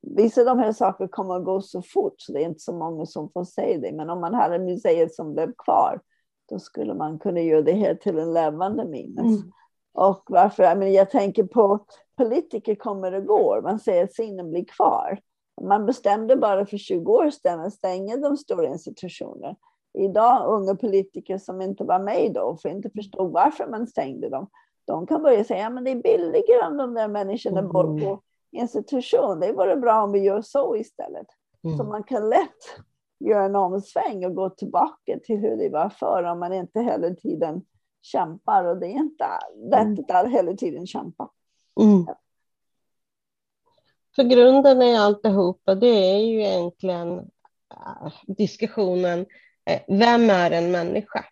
vissa 0.02 0.42
av 0.42 0.46
de 0.46 0.60
här 0.60 0.72
sakerna 0.72 1.08
kommer 1.08 1.36
att 1.36 1.46
gå 1.46 1.62
så 1.62 1.82
fort 1.82 2.16
så 2.18 2.34
det 2.34 2.44
är 2.44 2.46
inte 2.46 2.60
så 2.60 2.74
många 2.74 3.06
som 3.06 3.30
får 3.30 3.44
se 3.44 3.78
det. 3.78 3.92
Men 3.92 4.10
om 4.10 4.22
man 4.22 4.34
hade 4.34 4.60
museet 4.60 5.16
som 5.16 5.34
blev 5.34 5.54
kvar 5.58 6.02
då 6.50 6.60
skulle 6.60 6.94
man 6.94 7.20
kunna 7.20 7.40
göra 7.40 7.62
det 7.62 7.74
här 7.74 7.96
till 7.96 8.18
en 8.18 8.34
levande 8.34 8.86
minne. 8.86 9.22
Mm. 9.22 9.52
Och 9.94 10.24
varför? 10.28 10.64
Jag, 10.64 10.78
menar, 10.78 10.92
jag 10.92 11.10
tänker 11.10 11.44
på 11.44 11.86
politiker 12.18 12.76
kommer 12.76 13.14
och 13.14 13.26
går. 13.26 13.62
Man 13.62 13.80
säger 13.80 14.04
att 14.04 14.12
scenen 14.12 14.50
blir 14.50 14.66
kvar. 14.66 15.20
Man 15.62 15.86
bestämde 15.86 16.36
bara 16.36 16.66
för 16.66 16.78
20 16.78 17.12
år 17.12 17.30
sedan 17.30 17.60
att 17.60 17.74
stänga 17.74 18.18
de 18.18 18.38
stora 18.38 18.68
institutionerna 18.68 19.56
idag 19.94 20.48
unga 20.48 20.76
politiker 20.76 21.38
som 21.38 21.62
inte 21.62 21.84
var 21.84 22.00
med 22.00 22.34
då, 22.34 22.58
för 22.62 22.70
inte 22.70 22.90
förstod 22.90 23.32
varför 23.32 23.68
man 23.68 23.88
stängde 23.88 24.30
dem, 24.30 24.50
de 24.86 25.08
kan 25.08 25.24
börja 25.24 25.44
säga 25.44 25.68
att 25.68 25.86
det 25.86 25.92
är 25.92 26.02
billigare 26.02 26.68
om 26.68 26.78
de 26.78 26.94
där 26.94 27.08
människorna 27.08 27.60
mm. 27.60 27.72
bor 27.72 28.02
på 28.02 28.22
institution. 28.52 29.40
Det 29.40 29.52
vore 29.52 29.76
bra 29.76 30.04
om 30.04 30.12
vi 30.12 30.20
gör 30.20 30.42
så 30.42 30.76
istället. 30.76 31.28
Mm. 31.64 31.78
Så 31.78 31.84
man 31.84 32.04
kan 32.04 32.30
lätt 32.30 32.82
göra 33.20 33.46
en 33.46 33.56
omsväng 33.56 34.26
och 34.26 34.36
gå 34.36 34.50
tillbaka 34.50 35.20
till 35.24 35.38
hur 35.38 35.58
det 35.58 35.70
var 35.70 35.90
förr 35.90 36.24
om 36.24 36.40
man 36.40 36.54
inte 36.54 36.80
hela 36.80 37.16
tiden 37.16 37.62
kämpar. 38.02 38.66
Och 38.66 38.78
det 38.78 38.88
är 38.88 38.98
inte 38.98 39.26
lätt 39.56 40.12
att 40.12 40.32
hela 40.32 40.54
tiden 40.54 40.88
kämpa. 40.88 41.30
Mm. 41.82 42.06
För 44.16 44.24
grunden 44.24 44.82
i 44.82 44.98
alltihopa, 44.98 45.76
det 45.76 45.88
är 45.88 46.18
ju 46.18 46.42
egentligen 46.42 47.18
äh, 47.72 48.12
diskussionen 48.28 49.26
vem 49.88 50.30
är 50.30 50.52
en 50.52 50.72
människa? 50.72 51.26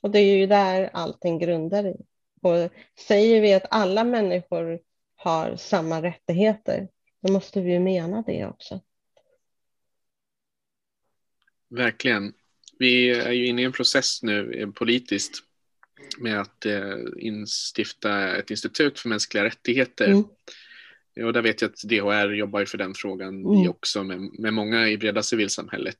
Och 0.00 0.10
det 0.10 0.18
är 0.18 0.36
ju 0.36 0.46
där 0.46 0.90
allting 0.92 1.38
grundar 1.38 1.86
i. 1.86 1.96
Och 2.42 2.72
säger 2.98 3.40
vi 3.40 3.54
att 3.54 3.66
alla 3.70 4.04
människor 4.04 4.80
har 5.16 5.56
samma 5.56 6.02
rättigheter, 6.02 6.88
då 7.22 7.32
måste 7.32 7.60
vi 7.60 7.72
ju 7.72 7.80
mena 7.80 8.22
det 8.26 8.46
också. 8.46 8.80
Verkligen. 11.68 12.34
Vi 12.78 13.10
är 13.10 13.32
ju 13.32 13.46
inne 13.46 13.62
i 13.62 13.64
en 13.64 13.72
process 13.72 14.22
nu 14.22 14.52
eh, 14.52 14.70
politiskt 14.70 15.42
med 16.18 16.40
att 16.40 16.66
eh, 16.66 16.96
instifta 17.16 18.36
ett 18.36 18.50
institut 18.50 18.98
för 18.98 19.08
mänskliga 19.08 19.44
rättigheter. 19.44 20.06
Mm. 20.06 20.24
Och 21.26 21.32
där 21.32 21.42
vet 21.42 21.62
jag 21.62 21.68
att 21.68 21.82
DHR 21.82 22.32
jobbar 22.32 22.64
för 22.64 22.78
den 22.78 22.94
frågan 22.94 23.46
mm. 23.46 23.70
också 23.70 24.04
med, 24.04 24.20
med 24.38 24.54
många 24.54 24.88
i 24.88 24.98
breda 24.98 25.22
civilsamhället 25.22 25.98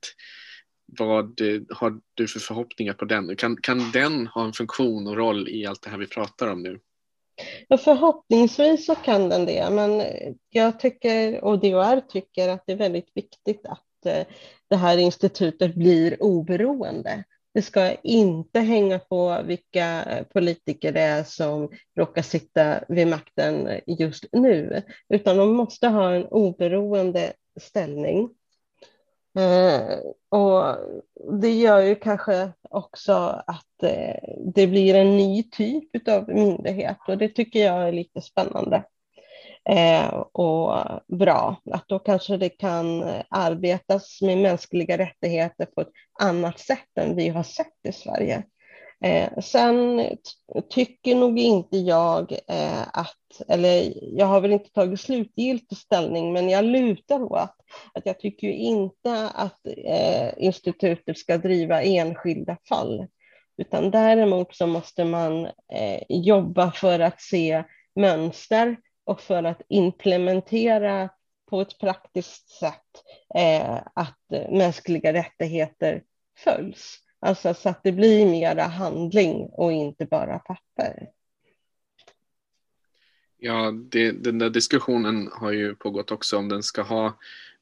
vad 0.85 1.41
har 1.69 1.99
du 2.13 2.27
för 2.27 2.39
förhoppningar 2.39 2.93
på 2.93 3.05
den? 3.05 3.35
Kan, 3.35 3.57
kan 3.57 3.91
den 3.91 4.27
ha 4.27 4.45
en 4.45 4.53
funktion 4.53 5.07
och 5.07 5.17
roll 5.17 5.49
i 5.49 5.65
allt 5.65 5.81
det 5.81 5.89
här 5.89 5.97
vi 5.97 6.07
pratar 6.07 6.47
om 6.47 6.63
nu? 6.63 6.79
Ja, 7.67 7.77
förhoppningsvis 7.77 8.85
så 8.85 8.95
kan 8.95 9.29
den 9.29 9.45
det, 9.45 9.69
men 9.71 10.03
jag 10.49 10.79
tycker 10.79 11.43
och 11.43 11.59
DHR 11.59 12.01
tycker 12.09 12.49
att 12.49 12.63
det 12.65 12.73
är 12.73 12.77
väldigt 12.77 13.11
viktigt 13.13 13.65
att 13.65 14.05
eh, 14.05 14.25
det 14.69 14.75
här 14.75 14.97
institutet 14.97 15.75
blir 15.75 16.23
oberoende. 16.23 17.23
Det 17.53 17.61
ska 17.61 17.93
inte 17.93 18.59
hänga 18.59 18.99
på 18.99 19.41
vilka 19.45 20.05
politiker 20.33 20.91
det 20.91 21.01
är 21.01 21.23
som 21.23 21.69
råkar 21.97 22.21
sitta 22.21 22.83
vid 22.87 23.07
makten 23.07 23.69
just 23.87 24.25
nu, 24.31 24.81
utan 25.09 25.37
de 25.37 25.55
måste 25.55 25.87
ha 25.87 26.13
en 26.13 26.25
oberoende 26.25 27.33
ställning. 27.61 28.29
Eh, 29.35 29.97
och 30.29 30.75
det 31.41 31.49
gör 31.49 31.79
ju 31.79 31.95
kanske 31.95 32.51
också 32.69 33.13
att 33.47 33.83
eh, 33.83 34.15
det 34.53 34.67
blir 34.67 34.95
en 34.95 35.17
ny 35.17 35.43
typ 35.43 36.07
av 36.07 36.29
myndighet 36.29 36.97
och 37.07 37.17
det 37.17 37.29
tycker 37.29 37.65
jag 37.65 37.87
är 37.87 37.91
lite 37.91 38.21
spännande 38.21 38.83
eh, 39.69 40.07
och 40.31 40.79
bra. 41.07 41.61
Att 41.71 41.87
då 41.87 41.99
kanske 41.99 42.37
det 42.37 42.49
kan 42.49 43.03
arbetas 43.29 44.21
med 44.21 44.37
mänskliga 44.37 44.97
rättigheter 44.97 45.65
på 45.65 45.81
ett 45.81 45.91
annat 46.19 46.59
sätt 46.59 46.97
än 46.99 47.15
vi 47.15 47.29
har 47.29 47.43
sett 47.43 47.85
i 47.87 47.91
Sverige. 47.91 48.43
Eh, 49.03 49.39
sen 49.39 50.01
tycker 50.69 51.15
nog 51.15 51.39
inte 51.39 51.77
jag 51.77 52.31
eh, 52.47 52.81
att, 52.81 53.41
eller 53.47 53.93
jag 54.17 54.25
har 54.25 54.41
väl 54.41 54.51
inte 54.51 54.69
tagit 54.69 55.01
slutgiltig 55.01 55.77
ställning, 55.77 56.33
men 56.33 56.49
jag 56.49 56.65
lutar 56.65 57.23
åt 57.23 57.55
att 57.93 58.05
jag 58.05 58.19
tycker 58.19 58.47
inte 58.47 59.29
att 59.35 59.67
eh, 59.85 60.29
institutet 60.37 61.17
ska 61.17 61.37
driva 61.37 61.83
enskilda 61.83 62.57
fall, 62.69 63.07
utan 63.57 63.91
däremot 63.91 64.55
så 64.55 64.67
måste 64.67 65.05
man 65.05 65.45
eh, 65.45 66.03
jobba 66.09 66.71
för 66.71 66.99
att 66.99 67.21
se 67.21 67.63
mönster 67.95 68.77
och 69.05 69.21
för 69.21 69.43
att 69.43 69.61
implementera 69.69 71.09
på 71.49 71.61
ett 71.61 71.79
praktiskt 71.79 72.49
sätt 72.49 73.03
eh, 73.35 73.75
att 73.95 74.49
mänskliga 74.49 75.13
rättigheter 75.13 76.03
följs. 76.37 76.99
Alltså 77.25 77.53
så 77.53 77.69
att 77.69 77.83
det 77.83 77.91
blir 77.91 78.25
mera 78.25 78.63
handling 78.63 79.49
och 79.51 79.71
inte 79.71 80.05
bara 80.05 80.39
papper. 80.39 81.09
Ja, 83.37 83.71
det, 83.71 84.11
den 84.11 84.39
där 84.39 84.49
diskussionen 84.49 85.29
har 85.31 85.51
ju 85.51 85.75
pågått 85.75 86.11
också 86.11 86.37
om 86.37 86.49
den 86.49 86.63
ska 86.63 86.81
ha 86.81 87.17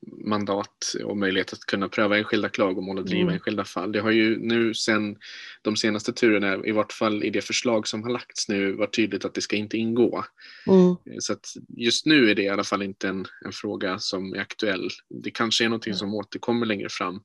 mandat 0.08 0.96
och 1.04 1.18
möjlighet 1.18 1.54
att 1.54 1.60
kunna 1.60 1.90
pröva 1.90 2.18
enskilda 2.18 2.50
klagomål 2.50 2.98
och 2.98 3.06
driva 3.06 3.22
mm. 3.22 3.34
enskilda 3.34 3.66
fall. 3.66 3.92
Det 3.92 4.00
har 4.00 4.12
ju 4.12 4.38
nu 4.40 4.74
sen 4.74 5.18
de 5.62 5.76
senaste 5.76 6.14
turerna, 6.14 6.66
i 6.66 6.72
vart 6.72 6.94
fall 6.94 7.24
i 7.24 7.30
det 7.30 7.42
förslag 7.42 7.88
som 7.88 8.04
har 8.04 8.10
lagts 8.10 8.50
nu, 8.50 8.72
varit 8.72 8.96
tydligt 8.96 9.26
att 9.26 9.34
det 9.34 9.42
ska 9.42 9.56
inte 9.56 9.78
ingå. 9.78 10.26
Mm. 10.68 10.96
Så 11.20 11.34
att 11.34 11.54
just 11.68 12.06
nu 12.06 12.32
är 12.32 12.36
det 12.36 12.44
i 12.44 12.50
alla 12.50 12.64
fall 12.64 12.82
inte 12.82 13.08
en, 13.08 13.26
en 13.46 13.52
fråga 13.52 14.00
som 14.00 14.34
är 14.34 14.40
aktuell. 14.40 14.90
Det 15.10 15.32
kanske 15.32 15.64
är 15.66 15.70
någonting 15.70 15.94
som 15.94 16.16
återkommer 16.16 16.66
längre 16.66 16.90
fram. 16.90 17.22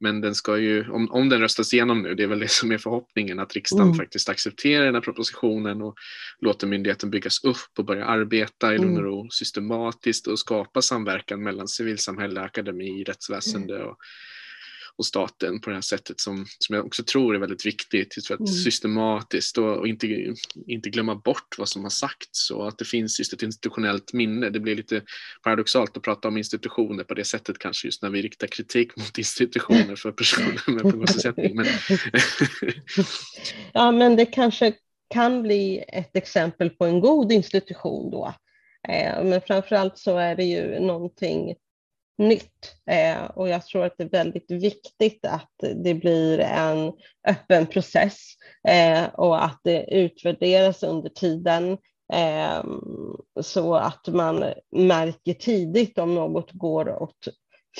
Men 0.00 0.20
den 0.20 0.34
ska 0.34 0.58
ju, 0.58 0.90
om, 0.90 1.10
om 1.10 1.28
den 1.28 1.40
röstas 1.40 1.74
igenom 1.74 2.02
nu, 2.02 2.14
det 2.14 2.22
är 2.22 2.26
väl 2.26 2.38
det 2.38 2.50
som 2.50 2.72
är 2.72 2.78
förhoppningen, 2.78 3.38
att 3.38 3.54
riksdagen 3.54 3.86
mm. 3.86 3.98
faktiskt 3.98 4.28
accepterar 4.28 4.84
den 4.84 4.94
här 4.94 5.02
propositionen 5.02 5.82
och 5.82 5.94
låter 6.40 6.66
myndigheten 6.66 7.10
byggas 7.10 7.44
upp 7.44 7.78
och 7.78 7.84
börja 7.84 8.04
arbeta 8.04 8.74
i 8.74 8.78
lugn 8.78 8.92
och 8.92 9.00
mm. 9.00 9.04
ro 9.04 9.30
systematiskt 9.30 10.26
och 10.26 10.38
skapa 10.38 10.82
samverkan 10.82 11.42
mellan 11.42 11.68
civilsamhälle, 11.68 12.40
akademi, 12.40 13.04
rättsväsende 13.04 13.84
och 13.84 13.96
och 14.98 15.06
staten 15.06 15.60
på 15.60 15.70
det 15.70 15.76
här 15.76 15.80
sättet 15.80 16.20
som, 16.20 16.46
som 16.58 16.76
jag 16.76 16.86
också 16.86 17.04
tror 17.04 17.34
är 17.34 17.38
väldigt 17.38 17.66
viktigt 17.66 18.26
för 18.26 18.34
att 18.34 18.40
mm. 18.40 18.52
systematiskt 18.52 19.58
och, 19.58 19.76
och, 19.76 19.88
inte, 19.88 20.34
inte 20.66 20.90
glömma 20.90 21.14
bort 21.14 21.54
vad 21.58 21.68
som 21.68 21.82
har 21.82 21.90
sagts 21.90 22.50
och 22.50 22.68
att 22.68 22.78
det 22.78 22.84
finns 22.84 23.18
just 23.18 23.32
ett 23.32 23.42
institutionellt 23.42 24.12
minne. 24.12 24.50
Det 24.50 24.60
blir 24.60 24.76
lite 24.76 25.02
paradoxalt 25.42 25.96
att 25.96 26.02
prata 26.02 26.28
om 26.28 26.38
institutioner 26.38 27.04
på 27.04 27.14
det 27.14 27.24
sättet 27.24 27.58
kanske 27.58 27.86
just 27.86 28.02
när 28.02 28.10
vi 28.10 28.22
riktar 28.22 28.46
kritik 28.46 28.96
mot 28.96 29.18
institutioner 29.18 29.96
för 29.96 30.12
personer 30.12 30.70
med 30.70 30.82
funktionsnedsättning. 30.82 31.56
Men... 31.56 31.66
ja, 33.72 33.90
men 33.90 34.16
det 34.16 34.26
kanske 34.26 34.72
kan 35.10 35.42
bli 35.42 35.84
ett 35.88 36.16
exempel 36.16 36.70
på 36.70 36.84
en 36.84 37.00
god 37.00 37.32
institution 37.32 38.10
då. 38.10 38.34
Eh, 38.88 39.24
men 39.24 39.40
framförallt 39.40 39.98
så 39.98 40.18
är 40.18 40.36
det 40.36 40.44
ju 40.44 40.80
någonting 40.80 41.54
nytt. 42.18 42.74
Eh, 42.90 43.24
och 43.24 43.48
jag 43.48 43.66
tror 43.66 43.84
att 43.84 43.94
det 43.98 44.04
är 44.04 44.08
väldigt 44.08 44.50
viktigt 44.50 45.26
att 45.26 45.52
det 45.84 45.94
blir 45.94 46.40
en 46.40 46.92
öppen 47.28 47.66
process 47.66 48.16
eh, 48.68 49.04
och 49.04 49.44
att 49.44 49.60
det 49.64 49.94
utvärderas 49.94 50.82
under 50.82 51.08
tiden 51.08 51.78
eh, 52.12 52.64
så 53.40 53.74
att 53.74 54.08
man 54.08 54.44
märker 54.76 55.34
tidigt 55.34 55.98
om 55.98 56.14
något 56.14 56.52
går 56.52 57.02
åt 57.02 57.28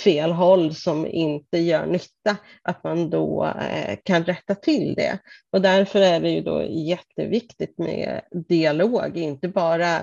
fel 0.04 0.32
håll 0.32 0.74
som 0.74 1.06
inte 1.06 1.58
gör 1.58 1.86
nytta, 1.86 2.36
att 2.62 2.84
man 2.84 3.10
då 3.10 3.44
eh, 3.44 3.98
kan 4.04 4.24
rätta 4.24 4.54
till 4.54 4.94
det. 4.94 5.18
Och 5.52 5.62
därför 5.62 6.00
är 6.00 6.20
det 6.20 6.30
ju 6.30 6.40
då 6.40 6.62
jätteviktigt 6.62 7.78
med 7.78 8.20
dialog, 8.48 9.16
inte 9.16 9.48
bara 9.48 10.00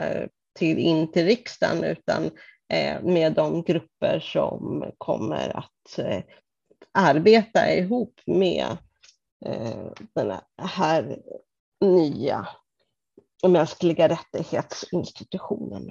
till, 0.59 0.77
in 0.77 1.11
till 1.11 1.25
riksdagen 1.25 1.83
utan 1.83 2.29
Eh, 2.73 3.01
med 3.01 3.33
de 3.33 3.63
grupper 3.63 4.19
som 4.19 4.91
kommer 4.97 5.57
att 5.57 5.99
eh, 5.99 6.23
arbeta 6.91 7.73
ihop 7.73 8.21
med 8.25 8.77
eh, 9.45 9.91
den 10.13 10.33
här 10.57 11.21
nya 11.81 12.47
mänskliga 13.47 14.09
rättighetsinstitutionen. 14.09 15.89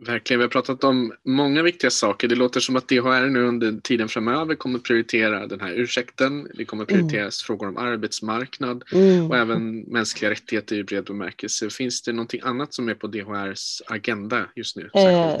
Verkligen, 0.00 0.40
vi 0.40 0.44
har 0.44 0.50
pratat 0.50 0.84
om 0.84 1.12
många 1.24 1.62
viktiga 1.62 1.90
saker. 1.90 2.28
Det 2.28 2.34
låter 2.34 2.60
som 2.60 2.76
att 2.76 2.88
DHR 2.88 3.28
nu 3.28 3.46
under 3.46 3.80
tiden 3.80 4.08
framöver 4.08 4.54
kommer 4.54 4.78
prioritera 4.78 5.46
den 5.46 5.60
här 5.60 5.72
ursäkten. 5.72 6.48
Det 6.54 6.64
kommer 6.64 6.84
prioriteras 6.84 7.42
mm. 7.42 7.46
frågor 7.46 7.68
om 7.68 7.76
arbetsmarknad 7.76 8.84
mm. 8.92 9.30
och 9.30 9.36
även 9.36 9.80
mänskliga 9.80 10.30
rättigheter 10.30 10.76
i 10.76 10.84
bred 10.84 11.04
bemärkelse. 11.04 11.70
Finns 11.70 12.02
det 12.02 12.12
någonting 12.12 12.40
annat 12.44 12.74
som 12.74 12.88
är 12.88 12.94
på 12.94 13.06
DHRs 13.06 13.82
agenda 13.86 14.46
just 14.56 14.76
nu? 14.76 14.90
Eh, 14.94 15.36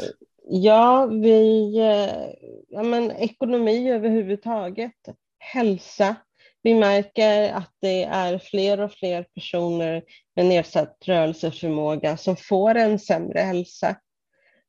ja, 0.50 1.06
vi, 1.06 1.76
eh, 1.78 2.50
ja 2.68 2.82
men 2.82 3.10
ekonomi 3.10 3.90
överhuvudtaget, 3.90 4.92
hälsa. 5.38 6.16
Vi 6.62 6.74
märker 6.74 7.52
att 7.52 7.70
det 7.80 8.04
är 8.04 8.38
fler 8.38 8.80
och 8.80 8.92
fler 8.92 9.26
personer 9.34 10.02
med 10.36 10.46
nedsatt 10.46 10.96
rörelseförmåga 11.04 12.16
som 12.16 12.36
får 12.36 12.74
en 12.74 12.98
sämre 12.98 13.40
hälsa. 13.40 13.96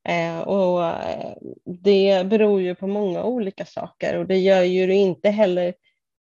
Eh, 0.08 0.40
och 0.40 0.84
eh, 0.86 1.34
det 1.64 2.26
beror 2.26 2.60
ju 2.60 2.74
på 2.74 2.86
många 2.86 3.24
olika 3.24 3.64
saker 3.64 4.18
och 4.18 4.26
det 4.26 4.38
gör 4.38 4.62
ju 4.62 4.86
det 4.86 4.94
inte 4.94 5.30
heller 5.30 5.74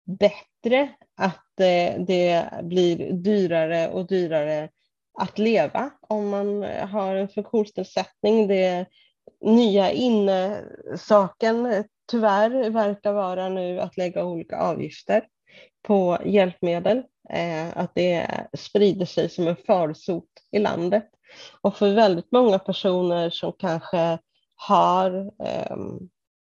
bättre 0.04 0.88
att 1.16 1.60
eh, 1.60 2.00
det 2.06 2.44
blir 2.62 3.12
dyrare 3.12 3.88
och 3.88 4.06
dyrare 4.06 4.68
att 5.18 5.38
leva 5.38 5.90
om 6.00 6.28
man 6.28 6.62
har 6.62 7.14
en 7.14 7.28
funktionsnedsättning. 7.28 8.48
Det 8.48 8.86
nya 9.40 9.90
inne-saken 9.90 11.84
tyvärr 12.10 12.70
verkar 12.70 13.12
vara 13.12 13.48
nu 13.48 13.80
att 13.80 13.96
lägga 13.96 14.24
olika 14.24 14.56
avgifter 14.56 15.24
på 15.82 16.18
hjälpmedel, 16.24 17.02
eh, 17.30 17.78
att 17.78 17.94
det 17.94 18.26
sprider 18.58 19.06
sig 19.06 19.28
som 19.28 19.48
en 19.48 19.56
farsot 19.56 20.28
i 20.50 20.58
landet. 20.58 21.08
Och 21.60 21.76
för 21.76 21.94
väldigt 21.94 22.32
många 22.32 22.58
personer 22.58 23.30
som 23.30 23.52
kanske 23.58 24.18
har 24.56 25.30
eh, 25.44 25.76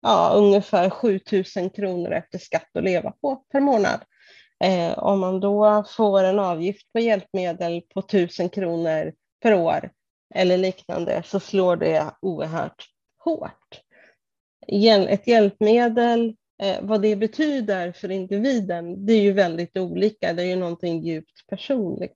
ja, 0.02 0.32
ungefär 0.36 0.90
7000 0.90 1.70
kronor 1.70 2.12
efter 2.12 2.38
skatt 2.38 2.70
att 2.74 2.84
leva 2.84 3.12
på 3.12 3.36
per 3.52 3.60
månad. 3.60 4.00
Eh, 4.64 5.00
om 5.00 5.20
man 5.20 5.40
då 5.40 5.84
får 5.88 6.24
en 6.24 6.40
avgift 6.40 6.94
på 6.94 7.00
hjälpmedel 7.00 7.82
på 7.94 8.00
1000 8.00 8.50
kronor 8.50 9.14
per 9.42 9.54
år 9.54 9.92
eller 10.36 10.58
liknande 10.58 11.24
så 11.26 11.40
slår 11.40 11.76
det 11.76 12.12
oerhört 12.22 12.86
hårt. 13.18 13.82
Ett 15.10 15.28
hjälpmedel, 15.28 16.36
eh, 16.64 16.78
vad 16.82 17.02
det 17.02 17.16
betyder 17.16 17.92
för 17.92 18.12
individen, 18.12 19.06
det 19.06 19.14
är 19.14 19.22
ju 19.22 19.32
väldigt 19.32 19.78
olika. 19.78 20.34
Det 20.34 20.44
är 20.44 20.48
ju 20.48 20.56
någonting 20.56 21.04
djupt 21.04 21.48
personligt. 21.50 22.14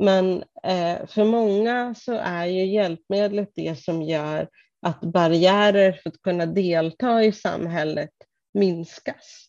Men 0.00 0.44
eh, 0.62 1.06
för 1.06 1.24
många 1.24 1.94
så 1.94 2.12
är 2.12 2.46
ju 2.46 2.66
hjälpmedlet 2.66 3.52
det 3.54 3.78
som 3.78 4.02
gör 4.02 4.48
att 4.82 5.00
barriärer 5.00 5.92
för 5.92 6.10
att 6.10 6.22
kunna 6.22 6.46
delta 6.46 7.24
i 7.24 7.32
samhället 7.32 8.10
minskas. 8.54 9.46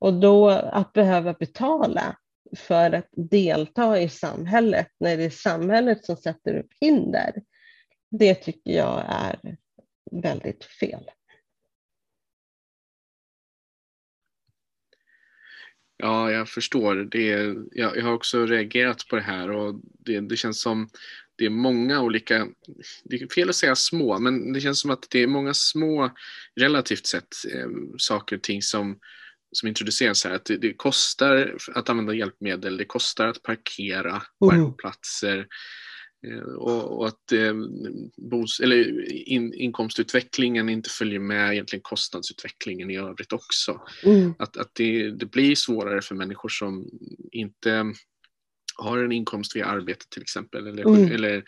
Och 0.00 0.14
då 0.14 0.48
att 0.48 0.92
behöva 0.92 1.32
betala 1.32 2.16
för 2.56 2.92
att 2.92 3.08
delta 3.12 4.00
i 4.00 4.08
samhället 4.08 4.88
när 5.00 5.16
det 5.16 5.24
är 5.24 5.30
samhället 5.30 6.04
som 6.04 6.16
sätter 6.16 6.58
upp 6.58 6.70
hinder, 6.80 7.42
det 8.10 8.34
tycker 8.34 8.72
jag 8.72 9.04
är 9.08 9.56
väldigt 10.10 10.64
fel. 10.64 11.10
Ja, 15.98 16.30
jag 16.30 16.48
förstår. 16.48 16.94
Det 16.94 17.26
jag, 17.72 17.96
jag, 17.96 18.02
har 18.02 18.12
också 18.12 18.46
reagerat 18.46 19.08
på 19.08 19.16
det 19.16 19.22
här 19.22 19.50
och 19.50 19.80
det, 20.04 20.20
det, 20.20 20.36
känns 20.36 20.60
som 20.60 20.88
det 21.36 21.44
är 21.44 21.50
många 21.50 22.00
olika, 22.02 22.48
det 23.04 23.16
är 23.16 23.34
fel 23.34 23.48
att 23.48 23.56
säga 23.56 23.76
små, 23.76 24.18
men 24.18 24.52
det 24.52 24.60
känns 24.60 24.80
som 24.80 24.90
att 24.90 25.06
det 25.10 25.22
är 25.22 25.26
många 25.26 25.54
små, 25.54 26.10
relativt 26.60 27.06
sett, 27.06 27.34
eh, 27.54 27.68
saker 27.98 28.36
och 28.36 28.42
ting 28.42 28.62
som, 28.62 28.98
som 29.52 29.68
introduceras 29.68 30.24
här. 30.24 30.34
Att 30.34 30.44
det, 30.44 30.56
det, 30.56 30.72
kostar 30.72 31.56
att 31.74 31.88
använda 31.88 32.14
hjälpmedel, 32.14 32.76
det 32.76 32.84
kostar 32.84 33.26
att 33.26 33.42
parkera 33.42 34.22
på 34.38 34.52
mm. 34.52 34.74
platser 34.74 35.46
och, 36.56 36.98
och 36.98 37.08
att 37.08 37.32
eh, 37.32 37.54
bos, 38.16 38.60
eller 38.60 39.12
in, 39.28 39.54
inkomstutvecklingen 39.54 40.68
inte 40.68 40.90
följer 40.90 41.20
med 41.20 41.52
egentligen 41.52 41.82
kostnadsutvecklingen 41.82 42.90
i 42.90 42.96
övrigt 42.96 43.32
också. 43.32 43.80
Mm. 44.04 44.34
Att, 44.38 44.56
att 44.56 44.70
det, 44.74 45.10
det, 45.10 45.26
blir 45.26 45.54
svårare 45.54 46.02
för 46.02 46.14
människor 46.14 46.48
som 46.48 46.88
inte 47.32 47.92
har 48.74 48.98
en 48.98 49.12
inkomst 49.12 49.56
via 49.56 49.66
arbete 49.66 50.04
till 50.08 50.22
exempel 50.22 50.66
eller, 50.66 50.86
mm. 50.86 51.12
eller 51.12 51.44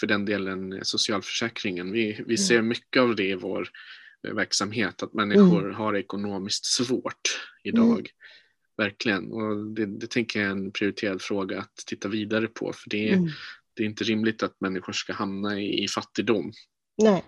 för 0.00 0.06
den 0.06 0.24
delen 0.24 0.80
socialförsäkringen. 0.82 1.92
Vi, 1.92 2.24
vi 2.26 2.36
ser 2.36 2.62
mycket 2.62 3.02
av 3.02 3.16
det 3.16 3.28
i 3.28 3.34
vår 3.34 3.68
verksamhet, 4.32 5.02
att 5.02 5.14
människor 5.14 5.64
mm. 5.64 5.74
har 5.74 5.96
ekonomiskt 5.96 6.64
svårt 6.64 7.40
idag. 7.64 7.98
Mm. 7.98 8.06
Verkligen, 8.76 9.32
och 9.32 9.66
det, 9.74 9.86
det 9.86 10.06
tänker 10.06 10.40
jag 10.40 10.46
är 10.46 10.52
en 10.52 10.72
prioriterad 10.72 11.22
fråga 11.22 11.58
att 11.58 11.76
titta 11.86 12.08
vidare 12.08 12.46
på 12.46 12.72
för 12.72 12.90
det, 12.90 13.08
mm 13.12 13.30
det 13.76 13.82
är 13.82 13.86
inte 13.86 14.04
rimligt 14.04 14.42
att 14.42 14.60
människor 14.60 14.92
ska 14.92 15.12
hamna 15.12 15.60
i, 15.60 15.84
i 15.84 15.88
fattigdom. 15.88 16.52
Nej. 17.02 17.24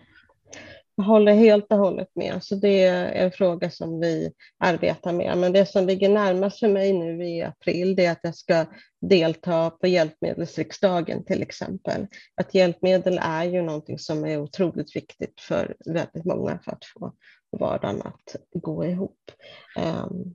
Jag 0.98 1.04
håller 1.04 1.34
helt 1.34 1.72
och 1.72 1.78
hållet 1.78 2.08
med. 2.14 2.44
Så 2.44 2.54
det 2.54 2.82
är 2.82 3.24
en 3.24 3.32
fråga 3.32 3.70
som 3.70 4.00
vi 4.00 4.32
arbetar 4.58 5.12
med. 5.12 5.38
Men 5.38 5.52
det 5.52 5.66
som 5.66 5.86
ligger 5.86 6.08
närmast 6.08 6.58
för 6.58 6.68
mig 6.68 6.92
nu 6.92 7.24
i 7.24 7.42
april 7.42 7.96
det 7.96 8.06
är 8.06 8.12
att 8.12 8.20
jag 8.22 8.36
ska 8.36 8.66
delta 9.00 9.70
på 9.70 9.86
hjälpmedelsriksdagen 9.86 11.24
till 11.24 11.42
exempel. 11.42 12.06
Att 12.34 12.54
hjälpmedel 12.54 13.18
är 13.22 13.44
ju 13.44 13.62
någonting 13.62 13.98
som 13.98 14.24
är 14.24 14.38
otroligt 14.38 14.96
viktigt 14.96 15.40
för 15.40 15.76
väldigt 15.86 16.24
många 16.24 16.58
för 16.64 16.72
att 16.72 16.84
få 16.84 17.12
vardagen 17.58 18.02
att 18.02 18.36
gå 18.52 18.84
ihop. 18.84 19.30
Ehm, 19.76 20.34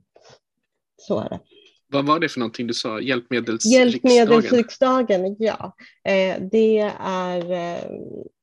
så 0.96 1.18
är 1.20 1.28
det. 1.28 1.40
Vad 1.92 2.06
var 2.06 2.20
det 2.20 2.28
för 2.28 2.40
någonting 2.40 2.66
du 2.66 2.74
sa? 2.74 3.00
Hjälpmedelsriksdagen? 3.00 3.88
Hjälpmedelsriksdagen, 3.88 5.36
ja. 5.38 5.76
Eh, 6.04 6.42
det 6.52 6.78
är 7.00 7.52
eh, 7.52 7.84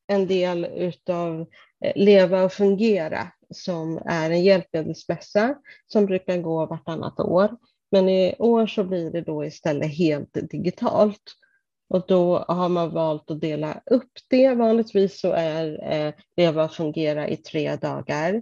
en 0.08 0.28
del 0.28 0.66
utav 0.66 1.46
eh, 1.86 1.92
Leva 1.96 2.44
och 2.44 2.54
fungera 2.54 3.28
som 3.54 4.02
är 4.06 4.32
en 4.32 4.44
hjälpmedelsmässa 4.44 5.56
som 5.88 6.06
brukar 6.06 6.38
gå 6.38 6.66
vartannat 6.66 7.20
år. 7.20 7.50
Men 7.92 8.10
i 8.10 8.36
år 8.40 8.68
så 8.68 8.84
blir 8.84 9.12
det 9.12 9.22
då 9.22 9.46
istället 9.46 9.98
helt 9.98 10.38
digitalt. 10.52 11.22
Och 11.90 12.06
då 12.08 12.46
har 12.48 12.70
man 12.70 12.90
valt 12.90 13.32
att 13.32 13.42
dela 13.42 13.82
upp 13.86 14.12
det. 14.30 14.54
Vanligtvis 14.54 15.20
så 15.20 15.32
är 15.32 15.94
eh, 15.94 16.14
Leva 16.38 16.64
och 16.64 16.74
fungera 16.74 17.28
i 17.28 17.38
tre 17.38 17.76
dagar. 17.76 18.34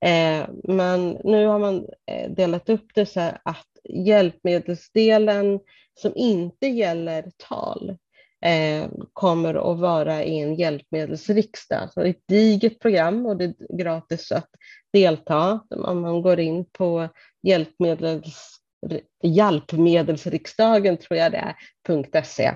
Eh, 0.00 0.48
men 0.64 1.10
nu 1.24 1.46
har 1.46 1.58
man 1.58 1.86
delat 2.28 2.68
upp 2.68 2.86
det 2.94 3.06
så 3.06 3.20
att 3.42 3.66
hjälpmedelsdelen 3.88 5.60
som 6.00 6.12
inte 6.14 6.66
gäller 6.66 7.30
tal, 7.36 7.96
eh, 8.44 8.88
kommer 9.12 9.72
att 9.72 9.78
vara 9.78 10.24
i 10.24 10.38
en 10.38 10.54
hjälpmedelsriksdag. 10.54 11.92
Så 11.92 12.00
det 12.00 12.06
är 12.06 12.10
ett 12.10 12.28
digert 12.28 12.80
program 12.80 13.26
och 13.26 13.36
det 13.36 13.44
är 13.44 13.76
gratis 13.76 14.32
att 14.32 14.50
delta. 14.92 15.60
Om 15.70 16.00
man 16.00 16.22
går 16.22 16.40
in 16.40 16.64
på 16.72 17.08
hjälpmedels, 17.42 18.60
hjälpmedelsriksdagen 19.22 20.96
tror 20.96 21.18
jag 21.18 21.32
det 21.32 21.54
är, 21.88 22.22
.se 22.22 22.54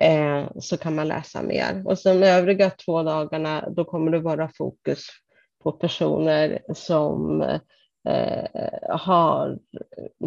eh, 0.00 0.46
så 0.60 0.76
kan 0.76 0.94
man 0.94 1.08
läsa 1.08 1.42
mer. 1.42 1.82
Och 1.86 1.98
sen 1.98 2.20
de 2.20 2.26
övriga 2.26 2.70
två 2.70 3.02
dagarna 3.02 3.68
då 3.70 3.84
kommer 3.84 4.12
det 4.12 4.20
vara 4.20 4.50
fokus 4.58 5.06
på 5.62 5.72
personer 5.72 6.62
som 6.74 7.44
eh, 8.08 8.98
har, 8.98 9.58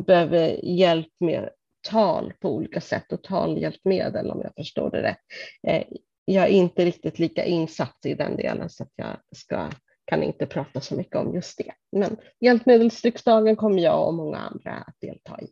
behöver 0.06 0.66
hjälp 0.66 1.14
med 1.20 1.50
tal 1.90 2.34
på 2.40 2.56
olika 2.56 2.82
sätt 2.82 3.14
och 3.14 3.24
talhjälpmedel 3.24 4.32
om 4.32 4.42
jag 4.42 4.56
förstår 4.56 4.92
det 4.92 5.02
rätt. 5.02 5.20
Eh, 5.68 5.84
jag 6.26 6.44
är 6.44 6.50
inte 6.50 6.86
riktigt 6.86 7.20
lika 7.20 7.46
insatt 7.46 7.98
i 8.06 8.14
den 8.14 8.38
delen 8.38 8.70
så 8.70 8.84
att 8.84 8.92
jag 8.96 9.18
ska, 9.36 9.70
kan 10.06 10.24
inte 10.24 10.46
prata 10.46 10.82
så 10.82 10.96
mycket 10.96 11.16
om 11.16 11.36
just 11.36 11.58
det. 11.58 11.74
Men 11.92 12.18
hjälpmedelsriksdagen 12.40 13.56
kommer 13.56 13.82
jag 13.82 14.08
och 14.08 14.14
många 14.14 14.38
andra 14.38 14.72
att 14.72 14.96
delta 15.02 15.42
i. 15.42 15.48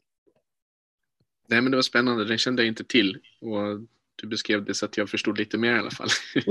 Nej, 1.48 1.62
men 1.62 1.72
det 1.72 1.78
var 1.78 1.82
spännande, 1.82 2.26
den 2.26 2.38
kände 2.38 2.62
jag 2.62 2.68
inte 2.68 2.84
till. 2.84 3.20
Och 3.42 3.80
du 4.22 4.28
beskrev 4.28 4.66
det 4.66 4.74
så 4.74 4.86
att 4.86 4.98
jag 4.98 5.10
förstod 5.10 5.38
lite 5.38 5.58
mer 5.58 5.76
i 5.76 5.80
alla 5.80 5.92
fall. 5.92 6.10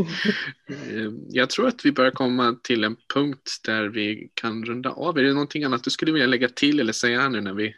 Eh, 0.68 1.10
jag 1.28 1.50
tror 1.50 1.68
att 1.68 1.84
vi 1.84 1.92
börjar 1.92 2.10
komma 2.10 2.56
till 2.62 2.84
en 2.84 2.96
punkt 3.14 3.50
där 3.64 3.88
vi 3.88 4.30
kan 4.34 4.64
runda 4.64 4.90
av. 4.90 5.18
Är 5.18 5.22
det 5.22 5.32
någonting 5.32 5.64
annat 5.64 5.84
du 5.84 5.90
skulle 5.90 6.12
vilja 6.12 6.26
lägga 6.26 6.48
till 6.48 6.80
eller 6.80 6.92
säga 6.92 7.28
nu 7.28 7.40
när 7.40 7.54
vi 7.54 7.74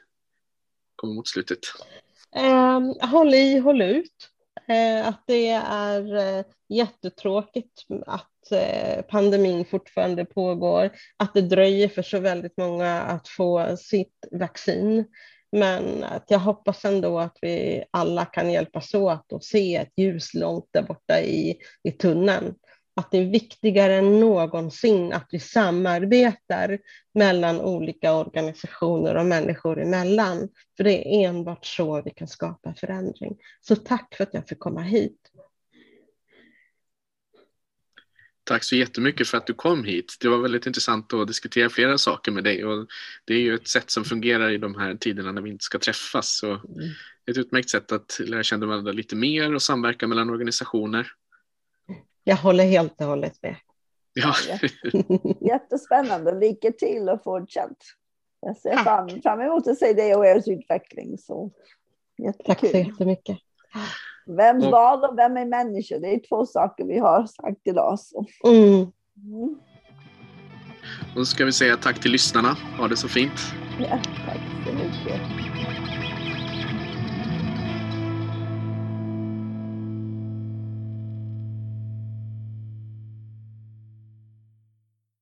kommer 0.97 1.15
mot 1.15 1.29
slutet? 1.29 1.59
Eh, 2.37 3.09
håll 3.09 3.35
i, 3.35 3.59
håll 3.59 3.83
ut. 3.83 4.33
Eh, 4.69 5.09
att 5.09 5.25
det 5.27 5.49
är 5.49 6.17
eh, 6.17 6.45
jättetråkigt 6.69 7.87
att 8.07 8.53
eh, 8.53 9.03
pandemin 9.03 9.65
fortfarande 9.65 10.25
pågår, 10.25 10.91
att 11.17 11.35
det 11.35 11.43
dröjer 11.43 11.89
för 11.89 12.03
så 12.03 12.21
väldigt 12.21 12.57
många 12.57 13.01
att 13.01 13.29
få 13.29 13.77
sitt 13.77 14.29
vaccin. 14.31 15.05
Men 15.53 16.05
att 16.05 16.25
jag 16.29 16.39
hoppas 16.39 16.85
ändå 16.85 17.19
att 17.19 17.39
vi 17.41 17.85
alla 17.91 18.25
kan 18.25 18.53
hjälpas 18.53 18.95
åt 18.95 19.33
och 19.33 19.45
se 19.45 19.77
ett 19.77 19.93
ljus 19.97 20.35
långt 20.35 20.69
där 20.71 20.83
borta 20.83 21.21
i, 21.21 21.57
i 21.83 21.93
tunneln 21.93 22.55
att 22.95 23.11
det 23.11 23.19
är 23.19 23.25
viktigare 23.25 23.95
än 23.95 24.21
någonsin 24.21 25.13
att 25.13 25.29
vi 25.31 25.39
samarbetar 25.39 26.79
mellan 27.15 27.61
olika 27.61 28.15
organisationer 28.15 29.15
och 29.15 29.27
människor 29.27 29.81
emellan. 29.83 30.49
För 30.77 30.85
det 30.85 31.09
är 31.09 31.29
enbart 31.29 31.67
så 31.67 32.03
vi 32.03 32.11
kan 32.11 32.29
skapa 32.29 32.75
förändring. 32.75 33.37
Så 33.61 33.77
tack 33.77 34.15
för 34.15 34.25
att 34.25 34.35
jag 34.35 34.49
fick 34.49 34.59
komma 34.59 34.83
hit. 34.83 35.32
Tack 38.45 38.65
så 38.65 38.77
jättemycket 38.77 39.29
för 39.29 39.39
att 39.39 39.47
du 39.47 39.55
kom 39.55 39.85
hit. 39.85 40.17
Det 40.21 40.29
var 40.29 40.39
väldigt 40.39 40.67
intressant 40.67 41.13
att 41.13 41.27
diskutera 41.27 41.69
flera 41.69 41.99
saker 41.99 42.33
med 42.33 42.45
dig 42.45 42.65
och 42.65 42.87
det 43.25 43.35
är 43.35 43.39
ju 43.39 43.55
ett 43.55 43.69
sätt 43.69 43.91
som 43.91 44.05
fungerar 44.05 44.51
i 44.51 44.59
de 44.59 44.75
här 44.75 44.95
tiderna 44.95 45.33
när 45.33 45.43
vi 45.43 45.51
inte 45.51 45.65
ska 45.65 45.79
träffas. 45.79 46.39
Så 46.39 46.51
mm. 46.51 46.91
Ett 47.31 47.39
utmärkt 47.39 47.71
sätt 47.71 47.93
att 47.93 48.21
lära 48.25 48.43
känna 48.43 48.67
varandra 48.67 48.93
lite 48.93 49.17
mer 49.17 49.55
och 49.55 49.63
samverka 49.63 50.07
mellan 50.07 50.31
organisationer. 50.31 51.07
Jag 52.25 52.37
håller 52.37 52.65
helt 52.65 53.01
och 53.01 53.07
hållet 53.07 53.43
med. 53.43 53.57
Ja. 54.13 54.35
Jättespännande. 55.41 56.39
Lycka 56.39 56.73
till 56.73 57.09
och 57.09 57.23
fortsätt. 57.25 57.77
Jag 58.41 58.57
ser 58.57 58.77
fram, 58.77 59.23
fram 59.23 59.41
emot 59.41 59.69
att 59.69 59.79
se 59.79 59.93
det 59.93 60.15
och 60.15 60.27
er 60.27 60.53
utveckling. 60.53 61.19
Så, 61.19 61.51
Tack 62.45 62.61
så 62.61 62.67
jättemycket. 62.67 63.39
Vems 64.27 64.65
val 64.65 65.05
och 65.05 65.19
vem 65.19 65.37
är 65.37 65.45
människa? 65.45 65.99
Det 65.99 66.15
är 66.15 66.21
två 66.29 66.47
saker 66.47 66.85
vi 66.85 66.99
har 66.99 67.27
sagt 67.27 67.61
idag. 67.65 67.99
Så. 67.99 68.27
Mm. 68.45 68.75
Mm. 69.17 69.57
Då 71.15 71.25
ska 71.25 71.45
vi 71.45 71.53
säga 71.53 71.77
tack 71.77 72.01
till 72.01 72.13
lyssnarna. 72.13 72.57
Ha 72.79 72.89
det 72.89 72.97
så 72.97 73.09
fint. 73.09 73.55
Ja, 73.79 73.99
tack 74.27 74.41
så 74.67 74.73
mycket. 74.73 75.21